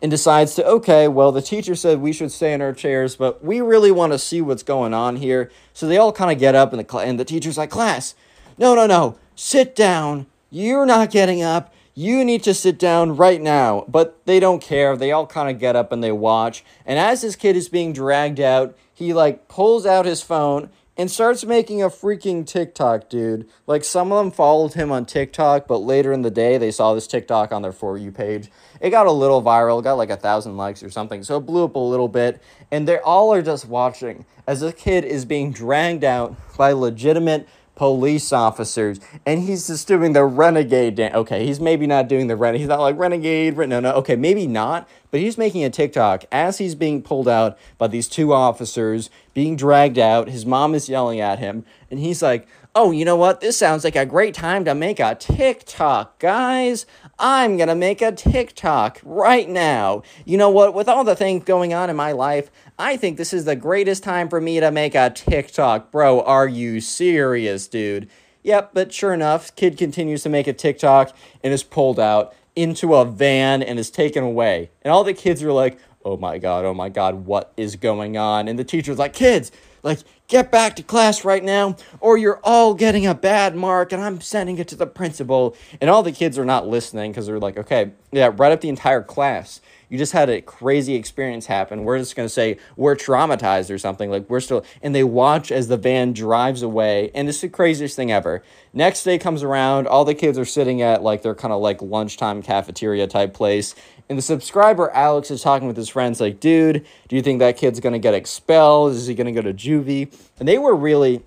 and 0.00 0.10
decides 0.10 0.54
to, 0.54 0.64
okay, 0.64 1.06
well, 1.06 1.30
the 1.30 1.42
teacher 1.42 1.74
said 1.74 2.00
we 2.00 2.12
should 2.12 2.32
stay 2.32 2.54
in 2.54 2.62
our 2.62 2.72
chairs, 2.72 3.16
but 3.16 3.44
we 3.44 3.60
really 3.60 3.90
want 3.90 4.12
to 4.12 4.18
see 4.18 4.40
what's 4.40 4.62
going 4.62 4.94
on 4.94 5.16
here. 5.16 5.50
So 5.74 5.86
they 5.86 5.98
all 5.98 6.12
kind 6.12 6.32
of 6.32 6.38
get 6.38 6.54
up, 6.54 6.72
and 6.72 6.80
the 6.80 6.90
cl- 6.90 7.04
and 7.04 7.20
the 7.20 7.24
teacher's 7.26 7.58
like, 7.58 7.70
class, 7.70 8.14
no, 8.56 8.74
no, 8.74 8.86
no, 8.86 9.18
sit 9.34 9.76
down. 9.76 10.26
You're 10.50 10.86
not 10.86 11.10
getting 11.10 11.42
up 11.42 11.74
you 11.98 12.24
need 12.24 12.44
to 12.44 12.54
sit 12.54 12.78
down 12.78 13.16
right 13.16 13.40
now. 13.40 13.84
But 13.88 14.24
they 14.24 14.38
don't 14.38 14.62
care. 14.62 14.96
They 14.96 15.10
all 15.10 15.26
kind 15.26 15.50
of 15.50 15.58
get 15.58 15.74
up 15.74 15.90
and 15.90 16.02
they 16.02 16.12
watch. 16.12 16.64
And 16.86 16.96
as 16.96 17.22
this 17.22 17.34
kid 17.34 17.56
is 17.56 17.68
being 17.68 17.92
dragged 17.92 18.38
out, 18.38 18.78
he 18.94 19.12
like 19.12 19.48
pulls 19.48 19.84
out 19.84 20.06
his 20.06 20.22
phone 20.22 20.70
and 20.96 21.10
starts 21.10 21.44
making 21.44 21.82
a 21.82 21.88
freaking 21.88 22.46
TikTok, 22.46 23.08
dude. 23.08 23.48
Like 23.66 23.82
some 23.82 24.12
of 24.12 24.18
them 24.18 24.30
followed 24.30 24.74
him 24.74 24.92
on 24.92 25.06
TikTok, 25.06 25.66
but 25.66 25.78
later 25.78 26.12
in 26.12 26.22
the 26.22 26.30
day 26.30 26.56
they 26.56 26.70
saw 26.70 26.94
this 26.94 27.08
TikTok 27.08 27.50
on 27.50 27.62
their 27.62 27.72
For 27.72 27.98
You 27.98 28.12
page. 28.12 28.48
It 28.80 28.90
got 28.90 29.08
a 29.08 29.12
little 29.12 29.42
viral, 29.42 29.82
got 29.82 29.94
like 29.94 30.10
a 30.10 30.16
thousand 30.16 30.56
likes 30.56 30.84
or 30.84 30.90
something, 30.90 31.24
so 31.24 31.38
it 31.38 31.46
blew 31.46 31.64
up 31.64 31.74
a 31.74 31.80
little 31.80 32.08
bit. 32.08 32.40
And 32.70 32.86
they 32.86 32.98
all 32.98 33.34
are 33.34 33.42
just 33.42 33.66
watching 33.66 34.24
as 34.46 34.60
this 34.60 34.74
kid 34.74 35.04
is 35.04 35.24
being 35.24 35.52
dragged 35.52 36.04
out 36.04 36.36
by 36.56 36.70
legitimate 36.72 37.48
police 37.78 38.32
officers, 38.32 39.00
and 39.24 39.40
he's 39.44 39.68
just 39.68 39.88
doing 39.88 40.12
the 40.12 40.24
renegade 40.24 40.96
dance. 40.96 41.14
Okay, 41.14 41.46
he's 41.46 41.60
maybe 41.60 41.86
not 41.86 42.08
doing 42.08 42.26
the 42.26 42.36
renegade. 42.36 42.60
He's 42.60 42.68
not 42.68 42.80
like 42.80 42.98
renegade. 42.98 43.56
No, 43.56 43.80
no. 43.80 43.92
Okay, 43.92 44.16
maybe 44.16 44.46
not. 44.46 44.86
But 45.10 45.20
he's 45.20 45.38
making 45.38 45.64
a 45.64 45.70
TikTok 45.70 46.26
as 46.30 46.58
he's 46.58 46.74
being 46.74 47.00
pulled 47.02 47.28
out 47.28 47.56
by 47.78 47.86
these 47.86 48.08
two 48.08 48.34
officers, 48.34 49.08
being 49.32 49.56
dragged 49.56 49.98
out. 49.98 50.28
His 50.28 50.44
mom 50.44 50.74
is 50.74 50.90
yelling 50.90 51.20
at 51.20 51.38
him, 51.38 51.64
and 51.90 51.98
he's 51.98 52.20
like, 52.20 52.46
oh, 52.74 52.90
you 52.90 53.04
know 53.04 53.16
what? 53.16 53.40
This 53.40 53.56
sounds 53.56 53.84
like 53.84 53.96
a 53.96 54.04
great 54.04 54.34
time 54.34 54.64
to 54.64 54.74
make 54.74 55.00
a 55.00 55.14
TikTok, 55.14 56.18
guys. 56.18 56.84
I'm 57.20 57.56
going 57.56 57.68
to 57.68 57.74
make 57.74 58.00
a 58.00 58.12
TikTok 58.12 59.00
right 59.02 59.48
now. 59.48 60.02
You 60.24 60.38
know 60.38 60.50
what? 60.50 60.72
With 60.72 60.88
all 60.88 61.02
the 61.02 61.16
things 61.16 61.42
going 61.42 61.74
on 61.74 61.90
in 61.90 61.96
my 61.96 62.12
life, 62.12 62.48
I 62.78 62.96
think 62.96 63.16
this 63.16 63.32
is 63.32 63.44
the 63.44 63.56
greatest 63.56 64.04
time 64.04 64.28
for 64.28 64.40
me 64.40 64.60
to 64.60 64.70
make 64.70 64.94
a 64.94 65.10
TikTok. 65.10 65.90
Bro, 65.90 66.22
are 66.22 66.46
you 66.46 66.80
serious, 66.80 67.66
dude? 67.66 68.08
Yep, 68.44 68.70
but 68.72 68.92
sure 68.92 69.12
enough, 69.12 69.54
kid 69.56 69.76
continues 69.76 70.22
to 70.22 70.28
make 70.28 70.46
a 70.46 70.52
TikTok 70.52 71.14
and 71.42 71.52
is 71.52 71.64
pulled 71.64 71.98
out 71.98 72.34
into 72.54 72.94
a 72.94 73.04
van 73.04 73.62
and 73.62 73.80
is 73.80 73.90
taken 73.90 74.22
away. 74.22 74.70
And 74.82 74.92
all 74.92 75.02
the 75.02 75.12
kids 75.12 75.42
are 75.42 75.52
like, 75.52 75.78
oh 76.04 76.16
my 76.16 76.38
God, 76.38 76.64
oh 76.64 76.74
my 76.74 76.88
God, 76.88 77.26
what 77.26 77.52
is 77.56 77.74
going 77.74 78.16
on? 78.16 78.46
And 78.46 78.58
the 78.58 78.64
teacher's 78.64 78.98
like, 78.98 79.12
kids, 79.12 79.50
like, 79.82 80.00
get 80.28 80.52
back 80.52 80.76
to 80.76 80.82
class 80.82 81.24
right 81.24 81.42
now, 81.42 81.76
or 82.00 82.18
you're 82.18 82.40
all 82.44 82.74
getting 82.74 83.06
a 83.06 83.14
bad 83.14 83.56
mark, 83.56 83.92
and 83.92 84.02
I'm 84.02 84.20
sending 84.20 84.58
it 84.58 84.68
to 84.68 84.76
the 84.76 84.86
principal. 84.86 85.56
And 85.80 85.88
all 85.88 86.02
the 86.02 86.12
kids 86.12 86.38
are 86.38 86.44
not 86.44 86.68
listening 86.68 87.12
because 87.12 87.26
they're 87.26 87.38
like, 87.38 87.56
okay, 87.56 87.92
yeah, 88.12 88.30
write 88.36 88.52
up 88.52 88.60
the 88.60 88.68
entire 88.68 89.02
class. 89.02 89.60
You 89.88 89.98
just 89.98 90.12
had 90.12 90.28
a 90.28 90.40
crazy 90.40 90.94
experience 90.94 91.46
happen. 91.46 91.84
We're 91.84 91.98
just 91.98 92.14
going 92.14 92.26
to 92.26 92.32
say 92.32 92.58
we're 92.76 92.96
traumatized 92.96 93.70
or 93.70 93.78
something. 93.78 94.10
Like, 94.10 94.28
we're 94.28 94.40
still, 94.40 94.64
and 94.82 94.94
they 94.94 95.04
watch 95.04 95.50
as 95.50 95.68
the 95.68 95.76
van 95.76 96.12
drives 96.12 96.62
away, 96.62 97.10
and 97.14 97.28
it's 97.28 97.40
the 97.40 97.48
craziest 97.48 97.96
thing 97.96 98.12
ever. 98.12 98.42
Next 98.72 99.02
day 99.04 99.18
comes 99.18 99.42
around, 99.42 99.86
all 99.86 100.04
the 100.04 100.14
kids 100.14 100.38
are 100.38 100.44
sitting 100.44 100.82
at 100.82 101.02
like 101.02 101.22
their 101.22 101.34
kind 101.34 101.52
of 101.52 101.60
like 101.60 101.80
lunchtime 101.80 102.42
cafeteria 102.42 103.06
type 103.06 103.32
place, 103.32 103.74
and 104.08 104.16
the 104.16 104.22
subscriber, 104.22 104.90
Alex, 104.92 105.30
is 105.30 105.42
talking 105.42 105.68
with 105.68 105.76
his 105.76 105.90
friends, 105.90 106.20
like, 106.20 106.40
dude, 106.40 106.86
do 107.08 107.16
you 107.16 107.20
think 107.20 107.40
that 107.40 107.58
kid's 107.58 107.78
going 107.78 107.92
to 107.92 107.98
get 107.98 108.14
expelled? 108.14 108.92
Is 108.92 109.06
he 109.06 109.14
going 109.14 109.26
to 109.26 109.32
go 109.32 109.42
to 109.42 109.52
juvie? 109.52 110.10
And 110.38 110.48
they 110.48 110.56
were 110.56 110.74
really 110.74 111.22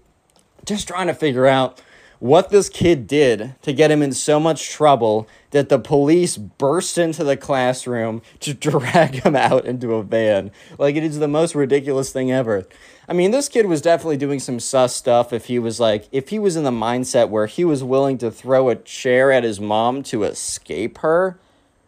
just 0.65 0.87
trying 0.87 1.07
to 1.07 1.13
figure 1.13 1.45
out 1.45 1.81
what 2.21 2.51
this 2.51 2.69
kid 2.69 3.07
did 3.07 3.55
to 3.63 3.73
get 3.73 3.91
him 3.91 4.01
in 4.01 4.13
so 4.13 4.39
much 4.39 4.69
trouble 4.69 5.27
that 5.49 5.67
the 5.67 5.79
police 5.79 6.37
burst 6.37 6.97
into 6.97 7.23
the 7.23 7.35
classroom 7.35 8.21
to 8.39 8.53
drag 8.69 9.15
him 9.25 9.35
out 9.35 9.65
into 9.65 9.95
a 9.95 10.03
van. 10.03 10.51
Like, 10.77 10.95
it 10.95 11.03
is 11.03 11.19
the 11.19 11.27
most 11.27 11.55
ridiculous 11.55 12.11
thing 12.11 12.31
ever. 12.31 12.65
I 13.09 13.13
mean, 13.13 13.31
this 13.31 13.49
kid 13.49 13.65
was 13.65 13.81
definitely 13.81 14.17
doing 14.17 14.39
some 14.39 14.59
sus 14.59 14.95
stuff 14.95 15.33
if 15.33 15.45
he 15.45 15.59
was 15.59 15.79
like, 15.79 16.07
if 16.11 16.29
he 16.29 16.39
was 16.39 16.55
in 16.55 16.63
the 16.63 16.71
mindset 16.71 17.29
where 17.29 17.47
he 17.47 17.65
was 17.65 17.83
willing 17.83 18.17
to 18.19 18.31
throw 18.31 18.69
a 18.69 18.75
chair 18.75 19.31
at 19.31 19.43
his 19.43 19.59
mom 19.59 20.03
to 20.03 20.23
escape 20.23 20.99
her 20.99 21.37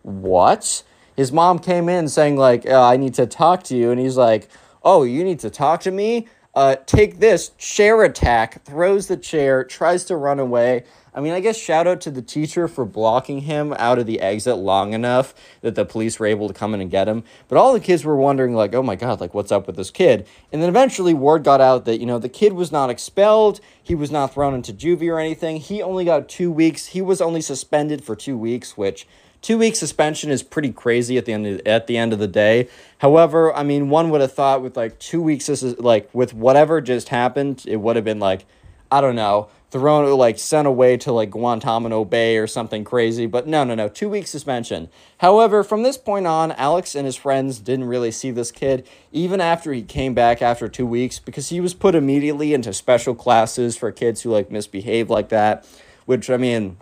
what? 0.04 0.84
His 1.16 1.32
mom 1.32 1.60
came 1.60 1.90
in 1.90 2.08
saying, 2.08 2.38
like, 2.38 2.68
uh, 2.68 2.86
I 2.86 2.98
need 2.98 3.14
to 3.16 3.26
talk 3.26 3.64
to 3.66 3.78
you. 3.78 3.92
And 3.92 4.00
he's 4.00 4.18
like, 4.18 4.50
oh, 4.84 5.04
you 5.04 5.24
need 5.24 5.40
to 5.40 5.50
talk 5.50 5.82
to 5.82 5.92
me? 5.92 6.28
Uh, 6.56 6.76
take 6.86 7.20
this, 7.20 7.50
chair 7.58 8.04
attack, 8.04 8.64
throws 8.64 9.08
the 9.08 9.18
chair, 9.18 9.64
tries 9.64 10.06
to 10.06 10.16
run 10.16 10.40
away. 10.40 10.84
I 11.16 11.20
mean, 11.20 11.34
I 11.34 11.40
guess 11.40 11.58
shout 11.58 11.88
out 11.88 12.00
to 12.02 12.12
the 12.12 12.22
teacher 12.22 12.68
for 12.68 12.86
blocking 12.86 13.42
him 13.42 13.74
out 13.78 13.98
of 13.98 14.06
the 14.06 14.20
exit 14.20 14.58
long 14.58 14.94
enough 14.94 15.34
that 15.62 15.74
the 15.74 15.86
police 15.86 16.20
were 16.20 16.28
able 16.28 16.48
to 16.48 16.54
come 16.54 16.76
in 16.76 16.82
and 16.82 16.92
get 16.92 17.08
him. 17.08 17.24
But 17.48 17.58
all 17.58 17.74
the 17.74 17.80
kids 17.80 18.06
were 18.06 18.16
wondering, 18.16 18.54
like, 18.54 18.76
oh 18.76 18.84
my 18.84 18.96
God, 18.96 19.20
like, 19.20 19.34
what's 19.34 19.52
up 19.52 19.66
with 19.66 19.76
this 19.76 19.90
kid? 19.90 20.28
And 20.52 20.62
then 20.62 20.70
eventually 20.70 21.14
word 21.14 21.44
got 21.44 21.62
out 21.62 21.86
that, 21.86 22.00
you 22.00 22.06
know, 22.06 22.20
the 22.20 22.30
kid 22.30 22.54
was 22.54 22.72
not 22.72 22.90
expelled. 22.92 23.60
He 23.82 23.96
was 23.96 24.12
not 24.12 24.34
thrown 24.34 24.54
into 24.54 24.74
juvie 24.74 25.12
or 25.12 25.20
anything. 25.20 25.58
He 25.58 25.82
only 25.82 26.06
got 26.06 26.30
two 26.30 26.52
weeks. 26.52 26.88
He 26.88 27.02
was 27.02 27.20
only 27.20 27.42
suspended 27.42 28.04
for 28.04 28.16
two 28.16 28.38
weeks, 28.38 28.78
which 28.78 29.08
two 29.44 29.60
week 29.60 29.76
suspension 29.76 30.32
is 30.32 30.42
pretty 30.42 30.72
crazy 30.72 31.18
at 31.20 31.26
the 31.26 31.34
end 31.34 31.46
of, 31.46 31.62
at 31.68 31.86
the 31.86 31.98
end 31.98 32.14
of 32.14 32.18
the 32.18 32.28
day. 32.28 32.68
However, 32.98 33.54
I 33.54 33.62
mean, 33.62 33.90
one 33.90 34.10
would 34.10 34.22
have 34.22 34.34
thought 34.34 34.64
with 34.64 34.76
like 34.76 34.98
two 34.98 35.22
weeks, 35.22 35.46
this 35.46 35.62
is 35.62 35.78
like 35.78 36.10
with 36.14 36.34
whatever 36.34 36.82
just 36.82 37.10
happened, 37.10 37.64
it 37.68 37.78
would 37.78 37.96
have 37.96 38.06
been 38.06 38.20
like, 38.20 38.46
I 38.92 39.02
don't 39.02 39.16
know, 39.16 39.50
thrown 39.70 40.10
like 40.18 40.40
sent 40.40 40.68
away 40.68 40.98
to 40.98 41.12
like 41.12 41.32
Guantanamo 41.32 42.06
Bay 42.06 42.38
or 42.38 42.48
something 42.48 42.84
crazy. 42.84 43.26
But 43.26 43.46
no, 43.46 43.64
no, 43.64 43.76
no, 43.76 43.90
two 43.90 44.10
week 44.10 44.28
suspension. 44.28 44.90
However, 45.18 45.64
from 45.64 45.84
this 45.84 45.98
point 45.98 46.26
on, 46.26 46.54
Alex 46.54 46.96
and 46.96 47.06
his 47.06 47.18
friends 47.18 47.60
didn't 47.60 47.86
really 47.86 48.12
see 48.12 48.32
this 48.32 48.52
kid 48.52 48.88
even 49.12 49.42
after 49.42 49.74
he 49.74 49.82
came 49.82 50.14
back 50.14 50.42
after 50.42 50.70
two 50.70 50.88
weeks 50.88 51.20
because 51.20 51.50
he 51.50 51.60
was 51.60 51.74
put 51.74 51.96
immediately 51.96 52.54
into 52.54 52.72
special 52.72 53.14
classes 53.14 53.76
for 53.76 53.92
kids 53.92 54.22
who 54.22 54.32
like 54.32 54.50
misbehave 54.50 55.10
like 55.10 55.30
that. 55.30 55.68
Which 56.06 56.30
I 56.30 56.38
mean, 56.38 56.78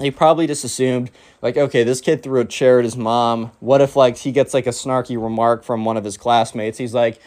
he 0.00 0.10
probably 0.10 0.46
just 0.46 0.64
assumed 0.64 1.10
like 1.40 1.56
okay 1.56 1.84
this 1.84 2.00
kid 2.00 2.22
threw 2.22 2.40
a 2.40 2.44
chair 2.44 2.78
at 2.78 2.84
his 2.84 2.96
mom. 2.96 3.52
What 3.60 3.80
if 3.80 3.96
like 3.96 4.16
he 4.16 4.32
gets 4.32 4.54
like 4.54 4.66
a 4.66 4.70
snarky 4.70 5.20
remark 5.20 5.62
from 5.64 5.84
one 5.84 5.96
of 5.96 6.04
his 6.04 6.16
classmates? 6.16 6.78
He's 6.78 6.94
like 6.94 7.20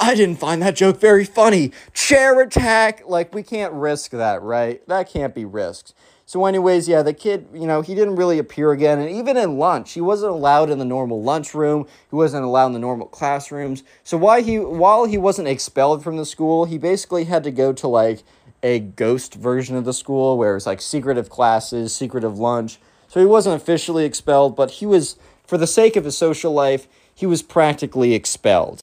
i 0.00 0.14
didn't 0.14 0.36
find 0.36 0.62
that 0.62 0.76
joke 0.76 1.00
very 1.00 1.24
funny. 1.24 1.72
Chair 1.92 2.40
attack. 2.40 3.02
Like 3.06 3.34
we 3.34 3.42
can't 3.42 3.72
risk 3.72 4.12
that 4.12 4.42
right? 4.42 4.86
That 4.88 5.08
can't 5.08 5.34
be 5.34 5.44
risked. 5.44 5.92
So 6.24 6.44
anyways 6.46 6.88
yeah 6.88 7.02
the 7.02 7.12
kid 7.12 7.48
you 7.52 7.66
know 7.66 7.82
he 7.82 7.94
didn't 7.94 8.16
really 8.16 8.38
appear 8.38 8.72
again. 8.72 8.98
And 8.98 9.10
even 9.10 9.36
in 9.36 9.58
lunch 9.58 9.92
he 9.92 10.00
wasn't 10.00 10.32
allowed 10.32 10.70
in 10.70 10.78
the 10.78 10.84
normal 10.86 11.22
lunchroom. 11.22 11.86
He 12.08 12.16
wasn't 12.16 12.44
allowed 12.44 12.68
in 12.68 12.72
the 12.72 12.78
normal 12.78 13.08
classrooms. 13.08 13.82
So 14.02 14.16
why 14.16 14.40
he 14.40 14.58
while 14.58 15.04
he 15.04 15.18
wasn't 15.18 15.48
expelled 15.48 16.02
from 16.02 16.16
the 16.16 16.24
school 16.24 16.64
he 16.64 16.78
basically 16.78 17.24
had 17.24 17.44
to 17.44 17.50
go 17.50 17.74
to 17.74 17.86
like 17.86 18.22
a 18.62 18.78
ghost 18.80 19.34
version 19.34 19.76
of 19.76 19.84
the 19.84 19.92
school 19.92 20.36
where 20.36 20.56
it's 20.56 20.66
like 20.66 20.80
secretive 20.80 21.30
classes, 21.30 21.94
secretive 21.94 22.38
lunch. 22.38 22.78
So 23.08 23.20
he 23.20 23.26
wasn't 23.26 23.56
officially 23.56 24.04
expelled, 24.04 24.56
but 24.56 24.72
he 24.72 24.86
was, 24.86 25.16
for 25.46 25.56
the 25.56 25.66
sake 25.66 25.96
of 25.96 26.04
his 26.04 26.16
social 26.18 26.52
life, 26.52 26.86
he 27.14 27.26
was 27.26 27.42
practically 27.42 28.14
expelled. 28.14 28.76